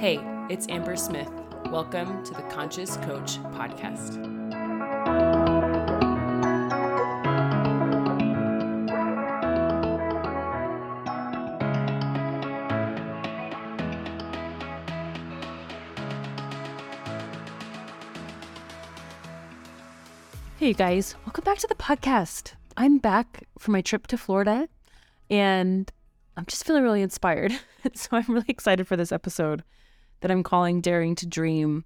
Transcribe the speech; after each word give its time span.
Hey, 0.00 0.18
it's 0.48 0.66
Amber 0.70 0.96
Smith. 0.96 1.28
Welcome 1.66 2.24
to 2.24 2.32
the 2.32 2.40
Conscious 2.44 2.96
Coach 2.96 3.36
Podcast. 3.52 4.16
Hey, 20.56 20.72
guys, 20.72 21.14
welcome 21.26 21.44
back 21.44 21.58
to 21.58 21.66
the 21.66 21.74
podcast. 21.74 22.54
I'm 22.78 22.96
back 22.96 23.46
from 23.58 23.72
my 23.72 23.82
trip 23.82 24.06
to 24.06 24.16
Florida 24.16 24.66
and 25.28 25.92
I'm 26.38 26.46
just 26.46 26.64
feeling 26.64 26.84
really 26.84 27.02
inspired. 27.02 27.52
so 27.94 28.08
I'm 28.12 28.24
really 28.28 28.46
excited 28.48 28.88
for 28.88 28.96
this 28.96 29.12
episode 29.12 29.62
that 30.20 30.30
I'm 30.30 30.42
calling 30.42 30.80
Daring 30.80 31.14
to 31.16 31.26
Dream. 31.26 31.84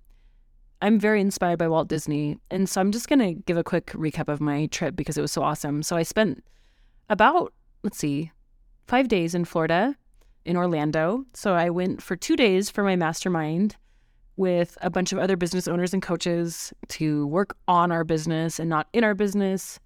I'm 0.82 0.98
very 0.98 1.20
inspired 1.20 1.58
by 1.58 1.68
Walt 1.68 1.88
Disney. 1.88 2.38
And 2.50 2.68
so 2.68 2.80
I'm 2.80 2.92
just 2.92 3.08
going 3.08 3.20
to 3.20 3.34
give 3.42 3.56
a 3.56 3.64
quick 3.64 3.86
recap 3.92 4.28
of 4.28 4.40
my 4.40 4.66
trip 4.66 4.96
because 4.96 5.16
it 5.16 5.22
was 5.22 5.32
so 5.32 5.42
awesome. 5.42 5.82
So 5.82 5.96
I 5.96 6.02
spent 6.02 6.44
about, 7.08 7.52
let's 7.82 7.98
see, 7.98 8.32
five 8.86 9.08
days 9.08 9.34
in 9.34 9.44
Florida, 9.44 9.96
in 10.44 10.56
Orlando. 10.56 11.24
So 11.32 11.54
I 11.54 11.70
went 11.70 12.02
for 12.02 12.16
two 12.16 12.36
days 12.36 12.70
for 12.70 12.84
my 12.84 12.96
mastermind 12.96 13.76
with 14.36 14.76
a 14.82 14.90
bunch 14.90 15.12
of 15.12 15.18
other 15.18 15.36
business 15.36 15.68
owners 15.68 15.94
and 15.94 16.02
coaches 16.02 16.72
to 16.88 17.26
work 17.28 17.56
on 17.68 17.92
our 17.92 18.04
business 18.04 18.58
and 18.58 18.68
not 18.68 18.88
in 18.92 19.04
our 19.04 19.14
business. 19.14 19.78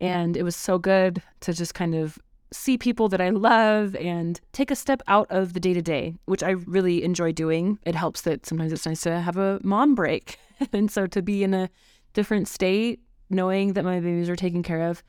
And 0.00 0.36
it 0.36 0.42
was 0.42 0.56
so 0.56 0.78
good 0.78 1.22
to 1.40 1.52
just 1.52 1.74
kind 1.74 1.94
of 1.94 2.18
see 2.52 2.78
people 2.78 3.08
that 3.08 3.20
I 3.20 3.30
love 3.30 3.96
and 3.96 4.40
take 4.52 4.70
a 4.70 4.76
step 4.76 5.02
out 5.08 5.26
of 5.30 5.52
the 5.52 5.60
day 5.60 5.74
to 5.74 5.82
day, 5.82 6.14
which 6.26 6.42
I 6.42 6.50
really 6.50 7.02
enjoy 7.02 7.32
doing. 7.32 7.78
It 7.84 7.94
helps 7.94 8.22
that 8.22 8.46
sometimes 8.46 8.72
it's 8.72 8.86
nice 8.86 9.00
to 9.02 9.20
have 9.20 9.36
a 9.36 9.60
mom 9.62 9.94
break. 9.94 10.38
and 10.72 10.90
so 10.90 11.06
to 11.06 11.22
be 11.22 11.42
in 11.42 11.54
a 11.54 11.70
different 12.12 12.48
state, 12.48 13.00
knowing 13.30 13.72
that 13.72 13.84
my 13.84 14.00
babies 14.00 14.28
are 14.28 14.36
taken 14.36 14.62
care 14.62 14.82
of, 14.82 15.02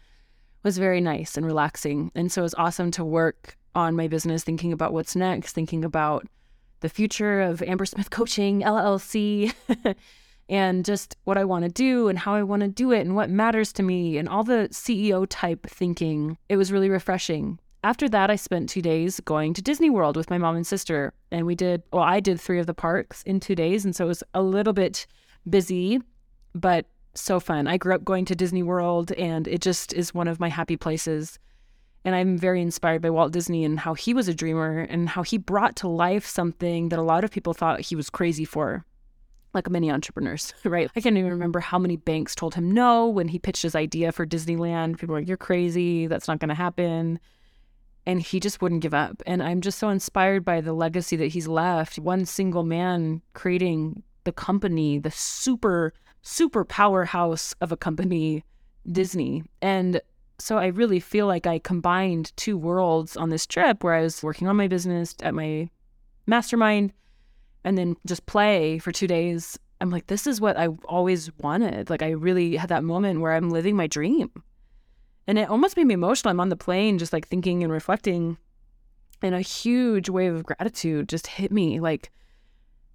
was 0.63 0.77
very 0.77 1.01
nice 1.01 1.35
and 1.35 1.45
relaxing. 1.45 2.11
And 2.15 2.31
so 2.31 2.41
it 2.41 2.43
was 2.43 2.55
awesome 2.55 2.91
to 2.91 3.03
work 3.03 3.57
on 3.75 3.95
my 3.95 4.07
business, 4.07 4.43
thinking 4.43 4.71
about 4.71 4.93
what's 4.93 5.15
next, 5.15 5.53
thinking 5.53 5.83
about 5.83 6.25
the 6.79 6.89
future 6.89 7.41
of 7.41 7.61
Amber 7.61 7.85
Smith 7.85 8.09
Coaching 8.09 8.61
LLC. 8.61 9.53
and 10.49 10.83
just 10.83 11.15
what 11.23 11.37
I 11.37 11.45
want 11.45 11.63
to 11.63 11.69
do 11.69 12.07
and 12.07 12.19
how 12.19 12.33
I 12.33 12.43
want 12.43 12.61
to 12.61 12.67
do 12.67 12.91
it 12.91 13.01
and 13.01 13.15
what 13.15 13.29
matters 13.29 13.71
to 13.73 13.83
me 13.83 14.17
and 14.17 14.27
all 14.27 14.43
the 14.43 14.67
CEO 14.71 15.25
type 15.29 15.67
thinking. 15.67 16.37
It 16.49 16.57
was 16.57 16.71
really 16.71 16.89
refreshing. 16.89 17.59
After 17.83 18.07
that, 18.09 18.29
I 18.29 18.35
spent 18.37 18.69
two 18.69 18.81
days 18.81 19.19
going 19.21 19.53
to 19.53 19.61
Disney 19.61 19.89
World 19.89 20.15
with 20.15 20.29
my 20.29 20.37
mom 20.37 20.55
and 20.55 20.65
sister. 20.65 21.13
And 21.31 21.45
we 21.45 21.55
did, 21.55 21.83
well, 21.91 22.03
I 22.03 22.19
did 22.19 22.39
three 22.39 22.59
of 22.59 22.67
the 22.67 22.73
parks 22.73 23.23
in 23.23 23.39
two 23.39 23.55
days. 23.55 23.83
And 23.83 23.95
so 23.95 24.05
it 24.05 24.07
was 24.09 24.23
a 24.33 24.41
little 24.41 24.73
bit 24.73 25.05
busy, 25.49 26.01
but 26.55 26.85
so 27.13 27.39
fun. 27.39 27.67
I 27.67 27.77
grew 27.77 27.93
up 27.93 28.05
going 28.05 28.25
to 28.25 28.35
Disney 28.35 28.63
World 28.63 29.11
and 29.13 29.47
it 29.47 29.61
just 29.61 29.93
is 29.93 30.13
one 30.13 30.27
of 30.27 30.39
my 30.39 30.49
happy 30.49 30.77
places. 30.77 31.39
And 32.05 32.15
I'm 32.15 32.37
very 32.37 32.61
inspired 32.61 33.01
by 33.01 33.09
Walt 33.09 33.31
Disney 33.31 33.63
and 33.63 33.79
how 33.79 33.93
he 33.93 34.13
was 34.13 34.27
a 34.27 34.33
dreamer 34.33 34.79
and 34.79 35.07
how 35.07 35.23
he 35.23 35.37
brought 35.37 35.75
to 35.77 35.87
life 35.87 36.25
something 36.25 36.89
that 36.89 36.99
a 36.99 37.03
lot 37.03 37.23
of 37.23 37.31
people 37.31 37.53
thought 37.53 37.81
he 37.81 37.95
was 37.95 38.09
crazy 38.09 38.45
for 38.45 38.85
like 39.53 39.69
many 39.69 39.91
entrepreneurs, 39.91 40.53
right? 40.63 40.89
I 40.95 41.01
can't 41.01 41.17
even 41.17 41.31
remember 41.31 41.59
how 41.59 41.79
many 41.79 41.97
banks 41.97 42.35
told 42.35 42.55
him 42.55 42.71
no 42.71 43.07
when 43.07 43.27
he 43.27 43.39
pitched 43.39 43.63
his 43.63 43.75
idea 43.75 44.11
for 44.11 44.25
Disneyland. 44.25 44.97
People 44.99 45.13
were 45.13 45.19
like, 45.19 45.27
you're 45.27 45.37
crazy. 45.37 46.07
That's 46.07 46.27
not 46.27 46.39
going 46.39 46.49
to 46.49 46.55
happen. 46.55 47.19
And 48.05 48.21
he 48.21 48.39
just 48.39 48.61
wouldn't 48.61 48.81
give 48.81 48.93
up. 48.93 49.21
And 49.25 49.41
I'm 49.41 49.61
just 49.61 49.79
so 49.79 49.89
inspired 49.89 50.43
by 50.43 50.59
the 50.59 50.73
legacy 50.73 51.15
that 51.17 51.27
he's 51.27 51.47
left. 51.47 51.99
One 51.99 52.25
single 52.25 52.63
man 52.63 53.21
creating 53.33 54.03
the 54.25 54.33
company, 54.33 54.99
the 54.99 55.11
super, 55.11 55.93
super 56.21 56.65
powerhouse 56.65 57.53
of 57.61 57.71
a 57.71 57.77
company, 57.77 58.43
Disney. 58.91 59.43
And 59.61 60.01
so 60.39 60.57
I 60.57 60.67
really 60.67 60.99
feel 60.99 61.27
like 61.27 61.47
I 61.47 61.59
combined 61.59 62.35
two 62.35 62.57
worlds 62.57 63.15
on 63.15 63.29
this 63.29 63.45
trip 63.45 63.83
where 63.83 63.93
I 63.93 64.01
was 64.01 64.23
working 64.23 64.47
on 64.47 64.57
my 64.57 64.67
business 64.67 65.15
at 65.21 65.33
my 65.33 65.69
mastermind 66.27 66.91
and 67.63 67.77
then 67.77 67.95
just 68.05 68.25
play 68.25 68.79
for 68.79 68.91
two 68.91 69.07
days. 69.07 69.57
I'm 69.81 69.89
like, 69.89 70.07
this 70.07 70.27
is 70.27 70.39
what 70.39 70.57
I 70.57 70.67
always 70.85 71.31
wanted. 71.37 71.89
Like, 71.89 72.01
I 72.01 72.11
really 72.11 72.55
had 72.55 72.69
that 72.69 72.83
moment 72.83 73.21
where 73.21 73.33
I'm 73.33 73.49
living 73.49 73.75
my 73.75 73.87
dream. 73.87 74.31
And 75.27 75.37
it 75.37 75.49
almost 75.49 75.77
made 75.77 75.87
me 75.87 75.93
emotional. 75.93 76.31
I'm 76.31 76.39
on 76.39 76.49
the 76.49 76.55
plane, 76.55 76.97
just 76.97 77.13
like 77.13 77.27
thinking 77.27 77.63
and 77.63 77.71
reflecting. 77.71 78.37
And 79.21 79.33
a 79.33 79.41
huge 79.41 80.09
wave 80.09 80.33
of 80.33 80.45
gratitude 80.45 81.09
just 81.09 81.27
hit 81.27 81.51
me. 81.51 81.79
Like, 81.79 82.11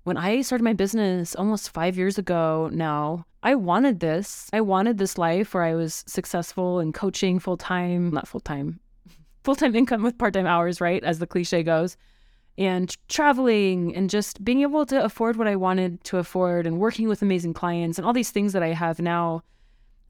when 0.05 0.17
I 0.17 0.43
started 0.43 0.65
my 0.65 0.75
business 0.75 1.35
almost 1.35 1.71
five 1.71 1.97
years 1.97 2.19
ago 2.19 2.71
now, 2.73 3.27
I 3.43 3.55
wanted 3.55 4.01
this. 4.01 4.49
I 4.53 4.61
wanted 4.61 4.99
this 4.99 5.17
life 5.17 5.55
where 5.55 5.63
I 5.63 5.75
was 5.75 6.05
successful 6.07 6.81
in 6.81 6.93
coaching 6.93 7.39
full 7.39 7.57
time, 7.57 8.11
not 8.11 8.29
full 8.29 8.41
time, 8.41 8.81
full 9.45 9.55
time 9.55 9.75
income 9.75 10.03
with 10.03 10.19
part 10.19 10.35
time 10.35 10.47
hours, 10.47 10.81
right? 10.81 11.03
As 11.05 11.19
the 11.19 11.27
cliche 11.27 11.63
goes 11.63 11.97
and 12.59 12.95
traveling 13.09 13.95
and 13.95 14.11
just 14.11 14.45
being 14.45 14.63
able 14.63 14.85
to 14.85 15.03
afford 15.03 15.37
what 15.37 15.47
I 15.47 15.55
wanted 15.55 16.03
to 16.05 16.19
afford 16.19 16.67
and 16.67 16.81
working 16.81 17.09
with 17.09 17.23
amazing 17.23 17.55
clients 17.55 17.99
and 17.99 18.07
all 18.07 18.13
these 18.13 18.33
things 18.33 18.53
that 18.53 18.65
I 18.65 18.73
have 18.73 18.99
now. 18.99 19.45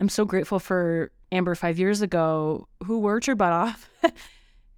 I'm 0.01 0.09
so 0.09 0.25
grateful 0.25 0.59
for 0.59 1.13
Amber 1.31 1.55
five 1.55 1.79
years 1.79 2.01
ago 2.01 2.67
who 2.85 2.99
worked 3.01 3.27
her 3.27 3.35
butt 3.35 3.53
off, 3.53 3.91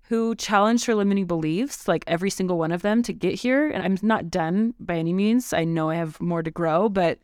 who 0.08 0.34
challenged 0.34 0.86
her 0.86 0.96
limiting 0.96 1.26
beliefs, 1.26 1.86
like 1.86 2.02
every 2.08 2.28
single 2.28 2.58
one 2.58 2.72
of 2.72 2.82
them 2.82 3.04
to 3.04 3.12
get 3.12 3.34
here. 3.34 3.68
And 3.68 3.84
I'm 3.84 3.96
not 4.02 4.30
done 4.30 4.74
by 4.80 4.96
any 4.96 5.12
means. 5.12 5.52
I 5.52 5.62
know 5.62 5.90
I 5.90 5.94
have 5.94 6.20
more 6.20 6.42
to 6.42 6.50
grow, 6.50 6.88
but 6.88 7.20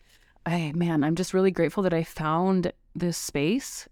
I, 0.47 0.71
man, 0.77 1.03
I'm 1.03 1.17
just 1.17 1.35
really 1.35 1.51
grateful 1.51 1.83
that 1.83 1.93
I 1.93 2.05
found 2.05 2.73
this 2.95 3.17
space 3.17 3.89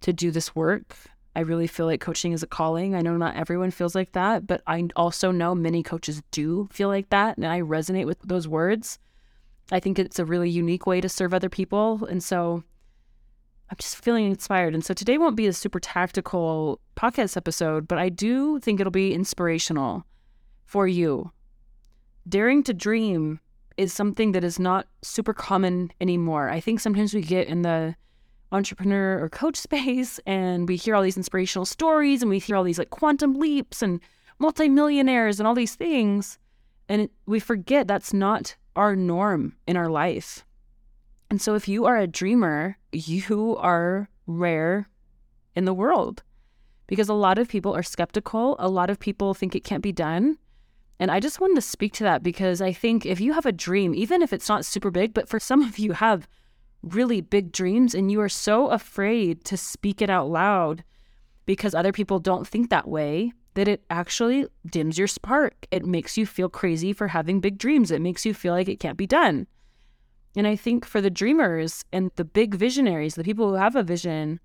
to 0.00 0.12
do 0.14 0.30
this 0.30 0.56
work 0.56 0.96
I 1.34 1.40
really 1.40 1.66
feel 1.66 1.86
like 1.86 2.00
coaching 2.00 2.32
is 2.32 2.42
a 2.42 2.46
calling. 2.46 2.94
I 2.94 3.00
know 3.00 3.16
not 3.16 3.36
everyone 3.36 3.70
feels 3.70 3.94
like 3.94 4.12
that, 4.12 4.46
but 4.46 4.62
I 4.66 4.88
also 4.96 5.30
know 5.30 5.54
many 5.54 5.82
coaches 5.82 6.22
do 6.30 6.68
feel 6.70 6.88
like 6.88 7.08
that. 7.08 7.36
And 7.36 7.46
I 7.46 7.60
resonate 7.60 8.06
with 8.06 8.18
those 8.20 8.46
words. 8.46 8.98
I 9.70 9.80
think 9.80 9.98
it's 9.98 10.18
a 10.18 10.26
really 10.26 10.50
unique 10.50 10.86
way 10.86 11.00
to 11.00 11.08
serve 11.08 11.32
other 11.32 11.48
people. 11.48 12.04
And 12.04 12.22
so 12.22 12.62
I'm 13.70 13.76
just 13.78 14.04
feeling 14.04 14.26
inspired. 14.26 14.74
And 14.74 14.84
so 14.84 14.92
today 14.92 15.16
won't 15.16 15.36
be 15.36 15.46
a 15.46 15.52
super 15.54 15.80
tactical 15.80 16.78
podcast 16.96 17.38
episode, 17.38 17.88
but 17.88 17.98
I 17.98 18.10
do 18.10 18.60
think 18.60 18.78
it'll 18.80 18.90
be 18.90 19.14
inspirational 19.14 20.04
for 20.66 20.86
you. 20.86 21.32
Daring 22.28 22.62
to 22.64 22.74
dream 22.74 23.40
is 23.78 23.94
something 23.94 24.32
that 24.32 24.44
is 24.44 24.58
not 24.58 24.86
super 25.00 25.32
common 25.32 25.90
anymore. 26.02 26.50
I 26.50 26.60
think 26.60 26.80
sometimes 26.80 27.14
we 27.14 27.22
get 27.22 27.48
in 27.48 27.62
the 27.62 27.96
entrepreneur 28.52 29.18
or 29.22 29.28
coach 29.28 29.56
space 29.56 30.20
and 30.26 30.68
we 30.68 30.76
hear 30.76 30.94
all 30.94 31.02
these 31.02 31.16
inspirational 31.16 31.64
stories 31.64 32.22
and 32.22 32.30
we 32.30 32.38
hear 32.38 32.56
all 32.56 32.64
these 32.64 32.78
like 32.78 32.90
quantum 32.90 33.34
leaps 33.34 33.82
and 33.82 34.00
multimillionaires 34.38 35.40
and 35.40 35.46
all 35.46 35.54
these 35.54 35.74
things 35.74 36.38
and 36.88 37.02
it, 37.02 37.10
we 37.26 37.40
forget 37.40 37.88
that's 37.88 38.12
not 38.12 38.56
our 38.76 38.96
norm 38.96 39.54
in 39.66 39.76
our 39.76 39.88
life. 39.88 40.44
And 41.30 41.40
so 41.40 41.54
if 41.54 41.68
you 41.68 41.86
are 41.86 41.96
a 41.96 42.06
dreamer, 42.06 42.76
you 42.92 43.56
are 43.58 44.08
rare 44.26 44.88
in 45.54 45.64
the 45.64 45.74
world 45.74 46.22
because 46.86 47.08
a 47.08 47.14
lot 47.14 47.38
of 47.38 47.48
people 47.48 47.74
are 47.74 47.82
skeptical, 47.82 48.56
a 48.58 48.68
lot 48.68 48.90
of 48.90 48.98
people 48.98 49.32
think 49.32 49.54
it 49.54 49.64
can't 49.64 49.82
be 49.82 49.92
done. 49.92 50.38
And 50.98 51.10
I 51.10 51.20
just 51.20 51.40
wanted 51.40 51.54
to 51.54 51.62
speak 51.62 51.94
to 51.94 52.04
that 52.04 52.22
because 52.22 52.60
I 52.60 52.72
think 52.72 53.06
if 53.06 53.20
you 53.20 53.32
have 53.32 53.46
a 53.46 53.52
dream, 53.52 53.94
even 53.94 54.22
if 54.22 54.32
it's 54.32 54.48
not 54.48 54.64
super 54.64 54.90
big, 54.90 55.14
but 55.14 55.28
for 55.28 55.40
some 55.40 55.62
of 55.62 55.78
you 55.78 55.92
have 55.92 56.28
really 56.82 57.20
big 57.20 57.52
dreams 57.52 57.94
and 57.94 58.10
you 58.10 58.20
are 58.20 58.28
so 58.28 58.68
afraid 58.68 59.44
to 59.44 59.56
speak 59.56 60.02
it 60.02 60.10
out 60.10 60.28
loud 60.28 60.84
because 61.46 61.74
other 61.74 61.92
people 61.92 62.18
don't 62.18 62.46
think 62.46 62.70
that 62.70 62.88
way 62.88 63.32
that 63.54 63.68
it 63.68 63.84
actually 63.90 64.46
dims 64.66 64.98
your 64.98 65.08
spark. 65.08 65.66
It 65.70 65.84
makes 65.84 66.16
you 66.16 66.26
feel 66.26 66.48
crazy 66.48 66.92
for 66.92 67.08
having 67.08 67.40
big 67.40 67.58
dreams. 67.58 67.90
It 67.90 68.00
makes 68.00 68.24
you 68.24 68.34
feel 68.34 68.54
like 68.54 68.68
it 68.68 68.80
can't 68.80 68.96
be 68.96 69.06
done. 69.06 69.46
And 70.34 70.46
I 70.46 70.56
think 70.56 70.86
for 70.86 71.00
the 71.00 71.10
dreamers 71.10 71.84
and 71.92 72.10
the 72.16 72.24
big 72.24 72.54
visionaries, 72.54 73.14
the 73.14 73.24
people 73.24 73.48
who 73.48 73.54
have 73.54 73.76
a 73.76 73.82
vision 73.82 74.40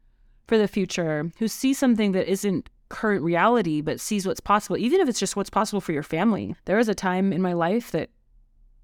for 0.47 0.57
the 0.57 0.67
future, 0.67 1.31
who 1.39 1.47
see 1.47 1.73
something 1.73 2.11
that 2.11 2.29
isn't 2.29 2.69
current 2.89 3.23
reality, 3.23 3.81
but 3.81 3.99
sees 3.99 4.27
what's 4.27 4.39
possible, 4.39 4.77
even 4.77 4.99
if 4.99 5.07
it's 5.07 5.19
just 5.19 5.35
what's 5.35 5.49
possible 5.49 5.81
for 5.81 5.93
your 5.93 6.03
family. 6.03 6.55
There 6.65 6.77
was 6.77 6.89
a 6.89 6.95
time 6.95 7.31
in 7.31 7.41
my 7.41 7.53
life 7.53 7.91
that 7.91 8.09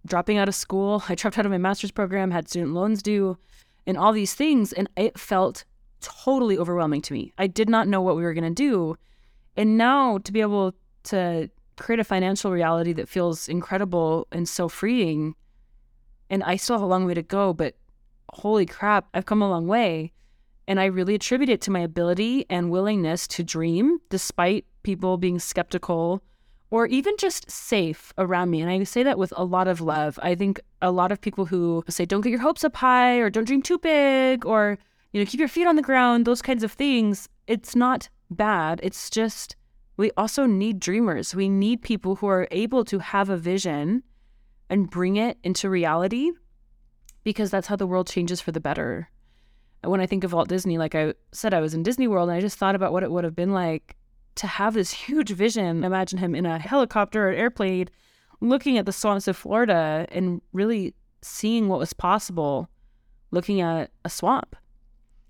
dropping 0.06 0.38
out 0.38 0.48
of 0.48 0.56
school. 0.56 1.04
I 1.10 1.16
dropped 1.16 1.38
out 1.38 1.46
of 1.46 1.52
my 1.52 1.58
master's 1.58 1.92
program, 1.92 2.32
had 2.32 2.50
student 2.50 2.74
loans 2.74 3.02
due, 3.02 3.38
and 3.86 3.98
all 3.98 4.14
these 4.14 4.34
things. 4.34 4.74
And 4.74 4.90
it 4.96 5.20
felt 5.20 5.66
totally 6.02 6.58
overwhelming 6.58 7.02
to 7.02 7.14
me. 7.14 7.34
I 7.38 7.48
did 7.48 7.70
not 7.70 7.88
know 7.88 8.02
what 8.02 8.16
we 8.16 8.24
were 8.24 8.34
going 8.34 8.44
to 8.44 8.50
do. 8.50 8.98
And 9.56 9.78
now 9.78 10.18
to 10.20 10.32
be 10.32 10.42
able 10.42 10.74
to 11.06 11.50
create 11.78 12.00
a 12.00 12.04
financial 12.04 12.52
reality 12.52 12.94
that 12.94 13.10
feels 13.10 13.48
incredible 13.48 14.28
and 14.32 14.48
so 14.48 14.70
freeing. 14.70 15.36
And 16.30 16.44
I 16.44 16.56
still 16.56 16.76
have 16.76 16.84
a 16.84 16.88
long 16.88 17.06
way 17.06 17.14
to 17.14 17.22
go, 17.22 17.54
but 17.54 17.76
holy 18.32 18.66
crap, 18.66 19.08
I've 19.14 19.26
come 19.26 19.42
a 19.42 19.50
long 19.50 19.68
way. 19.68 20.12
And 20.68 20.80
I 20.80 20.86
really 20.86 21.16
attribute 21.16 21.50
it 21.50 21.62
to 21.62 21.72
my 21.72 21.82
ability 21.82 22.46
and 22.50 22.72
willingness 22.72 23.28
to 23.30 23.44
dream 23.44 24.00
despite 24.10 24.66
people 24.84 25.18
being 25.18 25.40
skeptical 25.40 26.24
or 26.74 26.88
even 26.88 27.14
just 27.20 27.52
safe 27.52 28.12
around 28.18 28.50
me. 28.50 28.60
And 28.60 28.68
I 28.68 28.84
say 28.84 29.04
that 29.04 29.20
with 29.20 29.32
a 29.38 29.44
lot 29.44 29.68
of 29.68 29.80
love. 29.80 30.18
I 30.24 30.34
think 30.34 30.60
a 30.82 30.90
lot 30.90 31.12
of 31.12 31.22
people 31.22 31.46
who 31.46 31.84
say, 31.88 32.04
don't 32.04 32.22
get 32.22 32.32
your 32.32 32.40
hopes 32.40 32.64
up 32.64 32.76
high 32.76 33.18
or 33.18 33.30
don't 33.30 33.44
dream 33.44 33.62
too 33.62 33.78
big 33.78 34.44
or, 34.44 34.80
you 35.12 35.22
know, 35.22 35.30
keep 35.30 35.40
your 35.40 35.48
feet 35.48 35.68
on 35.68 35.76
the 35.76 35.84
ground, 35.84 36.26
those 36.26 36.42
kinds 36.42 36.64
of 36.64 36.72
things, 36.72 37.30
it's 37.46 37.76
not 37.76 38.10
bad. 38.32 38.80
It's 38.82 39.12
just 39.12 39.56
we 39.98 40.10
also 40.18 40.48
need 40.48 40.80
dreamers. 40.80 41.36
We 41.36 41.48
need 41.48 41.84
people 41.84 42.16
who 42.16 42.26
are 42.26 42.48
able 42.50 42.84
to 42.86 42.98
have 42.98 43.30
a 43.30 43.38
vision 43.38 44.02
and 44.68 44.90
bring 44.90 45.18
it 45.18 45.38
into 45.44 45.70
reality 45.70 46.32
because 47.24 47.52
that's 47.52 47.68
how 47.68 47.76
the 47.76 47.86
world 47.86 48.08
changes 48.08 48.42
for 48.42 48.52
the 48.52 48.60
better. 48.60 49.12
And 49.84 49.92
when 49.92 50.02
I 50.02 50.08
think 50.08 50.24
of 50.24 50.34
Walt 50.34 50.50
Disney, 50.50 50.80
like 50.80 50.96
I 50.96 51.14
said, 51.34 51.54
I 51.54 51.62
was 51.62 51.76
in 51.76 51.84
Disney 51.84 52.08
World 52.08 52.30
and 52.30 52.38
I 52.38 52.42
just 52.42 52.58
thought 52.58 52.74
about 52.74 52.94
what 52.94 53.04
it 53.04 53.12
would 53.12 53.26
have 53.26 53.36
been 53.36 53.54
like 53.54 53.96
to 54.36 54.48
have 54.48 54.74
this 54.74 54.92
huge 54.92 55.32
vision. 55.32 55.84
Imagine 55.84 56.20
him 56.20 56.36
in 56.36 56.46
a 56.46 56.60
helicopter 56.60 57.30
or 57.30 57.32
airplane 57.32 57.90
looking 58.42 58.78
at 58.78 58.86
the 58.86 58.92
swamps 58.92 59.28
of 59.28 59.38
Florida 59.38 60.06
and 60.12 60.42
really 60.52 60.94
seeing 61.22 61.70
what 61.70 61.80
was 61.80 61.94
possible 61.94 62.70
looking 63.32 63.62
at 63.62 63.92
a 64.06 64.10
swamp. 64.10 64.56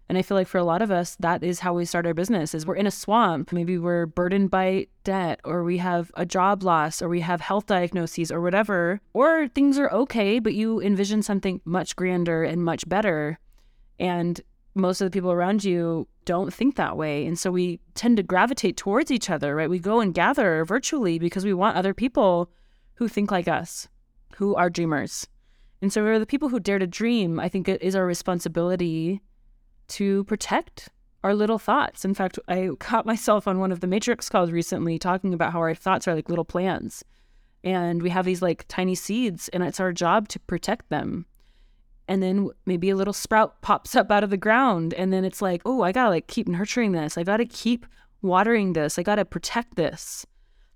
And 0.10 0.18
I 0.18 0.22
feel 0.22 0.36
like 0.36 0.48
for 0.48 0.58
a 0.58 0.64
lot 0.64 0.82
of 0.82 0.92
us, 0.92 1.16
that 1.22 1.44
is 1.44 1.62
how 1.62 1.74
we 1.74 1.86
start 1.86 2.06
our 2.06 2.14
business 2.14 2.54
is 2.54 2.66
we're 2.66 2.76
in 2.76 2.88
a 2.88 2.92
swamp. 2.92 3.54
Maybe 3.54 3.78
we're 3.78 4.06
burdened 4.06 4.52
by 4.52 4.88
debt 5.04 5.40
or 5.44 5.64
we 5.64 5.78
have 5.78 6.12
a 6.16 6.26
job 6.26 6.62
loss 6.62 7.02
or 7.02 7.08
we 7.08 7.22
have 7.22 7.40
health 7.40 7.68
diagnoses 7.68 8.32
or 8.32 8.42
whatever. 8.42 9.00
Or 9.14 9.48
things 9.48 9.80
are 9.80 9.90
okay, 9.92 10.40
but 10.40 10.54
you 10.54 10.82
envision 10.82 11.22
something 11.22 11.62
much 11.64 11.96
grander 11.96 12.44
and 12.44 12.64
much 12.64 12.88
better. 12.88 13.40
And 13.98 14.42
most 14.76 15.02
of 15.02 15.06
the 15.06 15.12
people 15.12 15.32
around 15.32 15.64
you 15.64 16.08
don't 16.26 16.54
think 16.54 16.76
that 16.76 16.98
way. 16.98 17.26
And 17.26 17.38
so 17.38 17.52
we 17.52 17.80
tend 17.96 18.18
to 18.18 18.24
gravitate 18.24 18.78
towards 18.78 19.12
each 19.12 19.30
other, 19.30 19.56
right? 19.56 19.70
We 19.70 19.80
go 19.80 20.00
and 20.00 20.14
gather 20.14 20.66
virtually 20.66 21.20
because 21.20 21.46
we 21.46 21.54
want 21.54 21.78
other 21.78 21.94
people 21.94 22.50
who 22.96 23.08
think 23.08 23.32
like 23.32 23.48
us, 23.48 23.88
who 24.36 24.56
are 24.56 24.70
dreamers. 24.70 25.28
And 25.82 25.92
so 25.92 26.04
we're 26.04 26.20
the 26.20 26.26
people 26.26 26.50
who 26.50 26.60
dare 26.60 26.80
to 26.80 26.88
dream. 26.88 27.40
I 27.40 27.50
think 27.50 27.68
it 27.68 27.82
is 27.82 27.96
our 27.96 28.06
responsibility 28.06 29.22
to 29.90 30.24
protect 30.24 30.90
our 31.24 31.36
little 31.36 31.60
thoughts. 31.60 32.04
In 32.04 32.14
fact, 32.14 32.40
I 32.48 32.70
caught 32.80 33.06
myself 33.06 33.48
on 33.48 33.60
one 33.60 33.72
of 33.72 33.80
the 33.80 33.88
Matrix 33.88 34.30
calls 34.30 34.52
recently 34.52 34.98
talking 34.98 35.34
about 35.34 35.54
how 35.54 35.60
our 35.60 35.76
thoughts 35.76 36.08
are 36.08 36.16
like 36.16 36.30
little 36.30 36.46
plants. 36.46 37.04
And 37.64 38.02
we 38.02 38.10
have 38.10 38.26
these 38.26 38.42
like 38.42 38.66
tiny 38.68 38.96
seeds, 38.96 39.50
and 39.50 39.64
it's 39.64 39.80
our 39.80 39.94
job 39.94 40.28
to 40.30 40.40
protect 40.40 40.90
them 40.90 41.26
and 42.08 42.22
then 42.22 42.50
maybe 42.66 42.90
a 42.90 42.96
little 42.96 43.14
sprout 43.14 43.62
pops 43.62 43.96
up 43.96 44.12
out 44.12 44.24
of 44.24 44.30
the 44.30 44.38
ground 44.38 44.94
and 44.94 45.12
then 45.14 45.24
it's 45.24 45.42
like 45.42 45.62
oh 45.66 45.82
i 45.82 45.92
gotta 45.92 46.10
like 46.10 46.28
keep 46.28 46.48
nurturing 46.48 46.92
this. 46.92 47.18
I 47.18 47.24
gotta 47.24 47.46
keep 47.46 47.86
watering 48.22 48.74
this. 48.74 48.98
I 48.98 49.04
gotta 49.04 49.26
protect 49.26 49.76
this. 49.76 50.26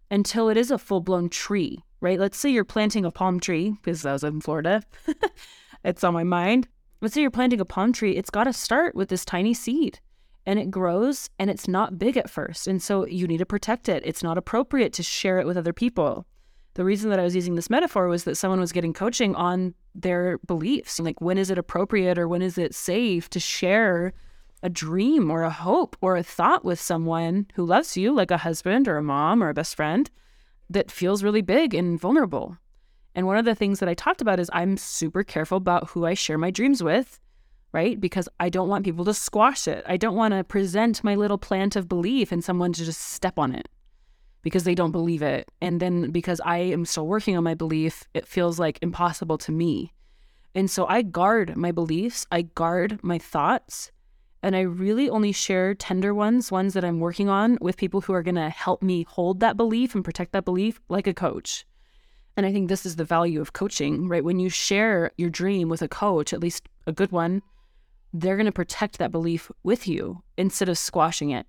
Until 0.09 0.47
it 0.47 0.55
is 0.55 0.71
a 0.71 0.77
full-blown 0.77 1.29
tree 1.29 1.83
right? 1.99 2.19
Let's 2.19 2.37
say 2.37 2.51
you're 2.51 2.63
planting 2.63 3.05
a 3.05 3.11
palm 3.11 3.39
tree 3.39 3.71
because 3.71 4.05
i 4.05 4.13
was 4.13 4.23
in 4.23 4.41
florida. 4.41 4.83
It's 5.83 6.03
on 6.03 6.13
my 6.13 6.23
mind. 6.23 6.67
Let's 7.01 7.13
say 7.13 7.21
you're 7.21 7.31
planting 7.31 7.61
a 7.61 7.65
palm 7.65 7.93
tree 7.93 8.15
it's 8.15 8.29
got 8.29 8.45
to 8.45 8.53
start 8.53 8.95
with 8.95 9.09
this 9.09 9.23
tiny 9.23 9.53
seed 9.53 9.99
and 10.45 10.59
it 10.59 10.71
grows 10.71 11.29
and 11.37 11.49
it's 11.49 11.67
not 11.67 11.99
big 11.99 12.17
at 12.17 12.29
first 12.29 12.67
and 12.67 12.81
so 12.81 13.05
you 13.05 13.27
need 13.27 13.37
to 13.37 13.45
protect 13.45 13.87
it. 13.87 14.03
It's 14.05 14.23
not 14.23 14.37
appropriate 14.37 14.93
to 14.93 15.03
share 15.03 15.39
it 15.39 15.45
with 15.45 15.57
other 15.57 15.73
people 15.73 16.25
the 16.77 16.85
reason 16.85 17.09
that 17.09 17.19
I 17.19 17.23
was 17.23 17.35
using 17.35 17.55
this 17.55 17.71
metaphor 17.71 18.07
was 18.07 18.23
that 18.25 18.35
someone 18.35 18.59
was 18.59 18.71
getting 18.71 18.93
coaching 18.93 19.33
on 19.33 19.73
their 19.95 20.37
beliefs. 20.45 20.99
Like, 20.99 21.19
when 21.19 21.39
is 21.39 21.49
it 21.49 21.57
appropriate 21.57 22.19
or 22.19 22.27
when 22.27 22.43
is 22.43 22.55
it 22.55 22.75
safe 22.75 23.31
to 23.31 23.39
share 23.39 24.13
a 24.61 24.69
dream 24.69 25.31
or 25.31 25.41
a 25.41 25.49
hope 25.49 25.97
or 26.01 26.15
a 26.15 26.21
thought 26.21 26.63
with 26.63 26.79
someone 26.79 27.47
who 27.55 27.65
loves 27.65 27.97
you, 27.97 28.13
like 28.13 28.29
a 28.29 28.37
husband 28.37 28.87
or 28.87 28.97
a 28.97 29.03
mom 29.03 29.43
or 29.43 29.49
a 29.49 29.55
best 29.55 29.75
friend, 29.75 30.11
that 30.69 30.91
feels 30.91 31.23
really 31.23 31.41
big 31.41 31.73
and 31.73 31.99
vulnerable? 31.99 32.55
And 33.15 33.25
one 33.25 33.37
of 33.37 33.45
the 33.45 33.55
things 33.55 33.79
that 33.79 33.89
I 33.89 33.95
talked 33.95 34.21
about 34.21 34.39
is 34.39 34.51
I'm 34.53 34.77
super 34.77 35.23
careful 35.23 35.57
about 35.57 35.89
who 35.89 36.05
I 36.05 36.13
share 36.13 36.37
my 36.37 36.51
dreams 36.51 36.83
with, 36.83 37.19
right? 37.71 37.99
Because 37.99 38.29
I 38.39 38.49
don't 38.49 38.69
want 38.69 38.85
people 38.85 39.05
to 39.05 39.15
squash 39.15 39.67
it. 39.67 39.83
I 39.87 39.97
don't 39.97 40.15
want 40.15 40.35
to 40.35 40.43
present 40.43 41.03
my 41.03 41.15
little 41.15 41.39
plant 41.39 41.75
of 41.75 41.89
belief 41.89 42.31
and 42.31 42.43
someone 42.43 42.71
to 42.73 42.85
just 42.85 43.01
step 43.01 43.39
on 43.39 43.55
it 43.55 43.67
because 44.41 44.63
they 44.63 44.75
don't 44.75 44.91
believe 44.91 45.21
it. 45.21 45.49
And 45.61 45.79
then 45.79 46.11
because 46.11 46.39
I 46.45 46.57
am 46.57 46.85
still 46.85 47.07
working 47.07 47.37
on 47.37 47.43
my 47.43 47.53
belief, 47.53 48.05
it 48.13 48.27
feels 48.27 48.59
like 48.59 48.79
impossible 48.81 49.37
to 49.39 49.51
me. 49.51 49.93
And 50.55 50.71
so 50.71 50.87
I 50.87 51.01
guard 51.01 51.55
my 51.55 51.71
beliefs, 51.71 52.25
I 52.31 52.43
guard 52.43 52.99
my 53.03 53.19
thoughts, 53.19 53.91
and 54.43 54.55
I 54.55 54.61
really 54.61 55.09
only 55.09 55.31
share 55.31 55.73
tender 55.73 56.13
ones, 56.13 56.51
ones 56.51 56.73
that 56.73 56.85
I'm 56.85 56.99
working 56.99 57.29
on 57.29 57.57
with 57.59 57.77
people 57.77 58.01
who 58.01 58.13
are 58.13 58.23
going 58.23 58.35
to 58.35 58.49
help 58.49 58.81
me 58.81 59.05
hold 59.09 59.39
that 59.39 59.57
belief 59.57 59.93
and 59.93 60.05
protect 60.05 60.31
that 60.31 60.45
belief 60.45 60.79
like 60.89 61.07
a 61.07 61.13
coach. 61.13 61.65
And 62.35 62.45
I 62.45 62.51
think 62.51 62.69
this 62.69 62.85
is 62.85 62.95
the 62.95 63.03
value 63.03 63.41
of 63.41 63.53
coaching, 63.53 64.07
right? 64.07 64.23
When 64.23 64.39
you 64.39 64.49
share 64.49 65.11
your 65.17 65.29
dream 65.29 65.69
with 65.69 65.81
a 65.81 65.87
coach, 65.87 66.33
at 66.33 66.39
least 66.39 66.69
a 66.85 66.91
good 66.91 67.11
one, 67.11 67.41
they're 68.13 68.37
going 68.37 68.45
to 68.45 68.51
protect 68.51 68.99
that 68.99 69.11
belief 69.11 69.51
with 69.63 69.87
you 69.87 70.23
instead 70.37 70.69
of 70.69 70.77
squashing 70.77 71.31
it. 71.31 71.47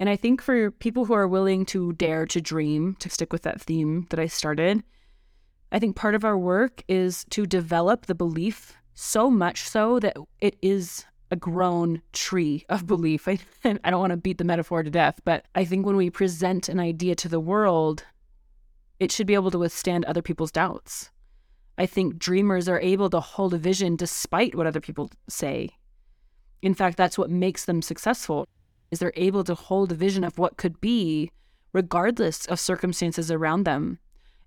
And 0.00 0.08
I 0.08 0.16
think 0.16 0.40
for 0.40 0.70
people 0.70 1.04
who 1.04 1.12
are 1.12 1.28
willing 1.28 1.66
to 1.66 1.92
dare 1.92 2.24
to 2.24 2.40
dream, 2.40 2.96
to 3.00 3.10
stick 3.10 3.34
with 3.34 3.42
that 3.42 3.60
theme 3.60 4.06
that 4.08 4.18
I 4.18 4.26
started, 4.26 4.82
I 5.70 5.78
think 5.78 5.94
part 5.94 6.14
of 6.14 6.24
our 6.24 6.38
work 6.38 6.82
is 6.88 7.26
to 7.30 7.44
develop 7.44 8.06
the 8.06 8.14
belief 8.14 8.78
so 8.94 9.30
much 9.30 9.68
so 9.68 10.00
that 10.00 10.16
it 10.40 10.56
is 10.62 11.04
a 11.30 11.36
grown 11.36 12.00
tree 12.14 12.64
of 12.70 12.86
belief. 12.86 13.28
I, 13.28 13.38
I 13.84 13.90
don't 13.90 14.00
want 14.00 14.12
to 14.12 14.16
beat 14.16 14.38
the 14.38 14.44
metaphor 14.44 14.82
to 14.82 14.90
death, 14.90 15.20
but 15.26 15.44
I 15.54 15.66
think 15.66 15.84
when 15.84 15.96
we 15.96 16.08
present 16.08 16.70
an 16.70 16.80
idea 16.80 17.14
to 17.16 17.28
the 17.28 17.38
world, 17.38 18.04
it 18.98 19.12
should 19.12 19.26
be 19.26 19.34
able 19.34 19.50
to 19.50 19.58
withstand 19.58 20.06
other 20.06 20.22
people's 20.22 20.50
doubts. 20.50 21.10
I 21.76 21.84
think 21.84 22.18
dreamers 22.18 22.70
are 22.70 22.80
able 22.80 23.10
to 23.10 23.20
hold 23.20 23.52
a 23.52 23.58
vision 23.58 23.96
despite 23.96 24.54
what 24.54 24.66
other 24.66 24.80
people 24.80 25.10
say. 25.28 25.70
In 26.62 26.72
fact, 26.72 26.96
that's 26.96 27.18
what 27.18 27.30
makes 27.30 27.66
them 27.66 27.82
successful 27.82 28.48
is 28.90 28.98
they're 28.98 29.12
able 29.16 29.44
to 29.44 29.54
hold 29.54 29.92
a 29.92 29.94
vision 29.94 30.24
of 30.24 30.38
what 30.38 30.56
could 30.56 30.80
be 30.80 31.30
regardless 31.72 32.46
of 32.46 32.58
circumstances 32.58 33.30
around 33.30 33.64
them. 33.64 33.98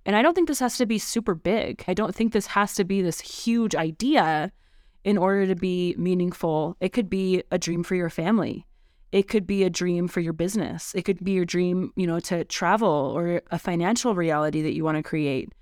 And 0.06 0.16
I 0.16 0.22
don't 0.22 0.34
think 0.34 0.48
this 0.48 0.60
has 0.60 0.78
to 0.78 0.86
be 0.86 1.00
super 1.00 1.36
big. 1.36 1.84
I 1.88 1.94
don't 1.94 2.14
think 2.14 2.34
this 2.34 2.48
has 2.48 2.76
to 2.76 2.84
be 2.84 3.02
this 3.02 3.22
huge 3.22 3.76
idea 3.76 4.52
in 5.04 5.18
order 5.18 5.48
to 5.48 5.56
be 5.56 5.96
meaningful. 5.98 6.76
It 6.80 6.94
could 6.94 7.10
be 7.10 7.44
a 7.52 7.58
dream 7.58 7.84
for 7.84 7.96
your 7.96 8.10
family. 8.10 8.68
It 9.12 9.28
could 9.28 9.46
be 9.46 9.64
a 9.64 9.70
dream 9.70 10.08
for 10.08 10.20
your 10.20 10.34
business. 10.34 10.94
It 10.96 11.04
could 11.04 11.24
be 11.24 11.34
your 11.34 11.46
dream, 11.46 11.94
you 11.96 12.08
know, 12.08 12.20
to 12.22 12.44
travel 12.46 13.14
or 13.16 13.42
a 13.52 13.60
financial 13.60 14.16
reality 14.16 14.62
that 14.64 14.74
you 14.74 14.84
want 14.84 14.98
to 14.98 15.04
create. 15.04 15.54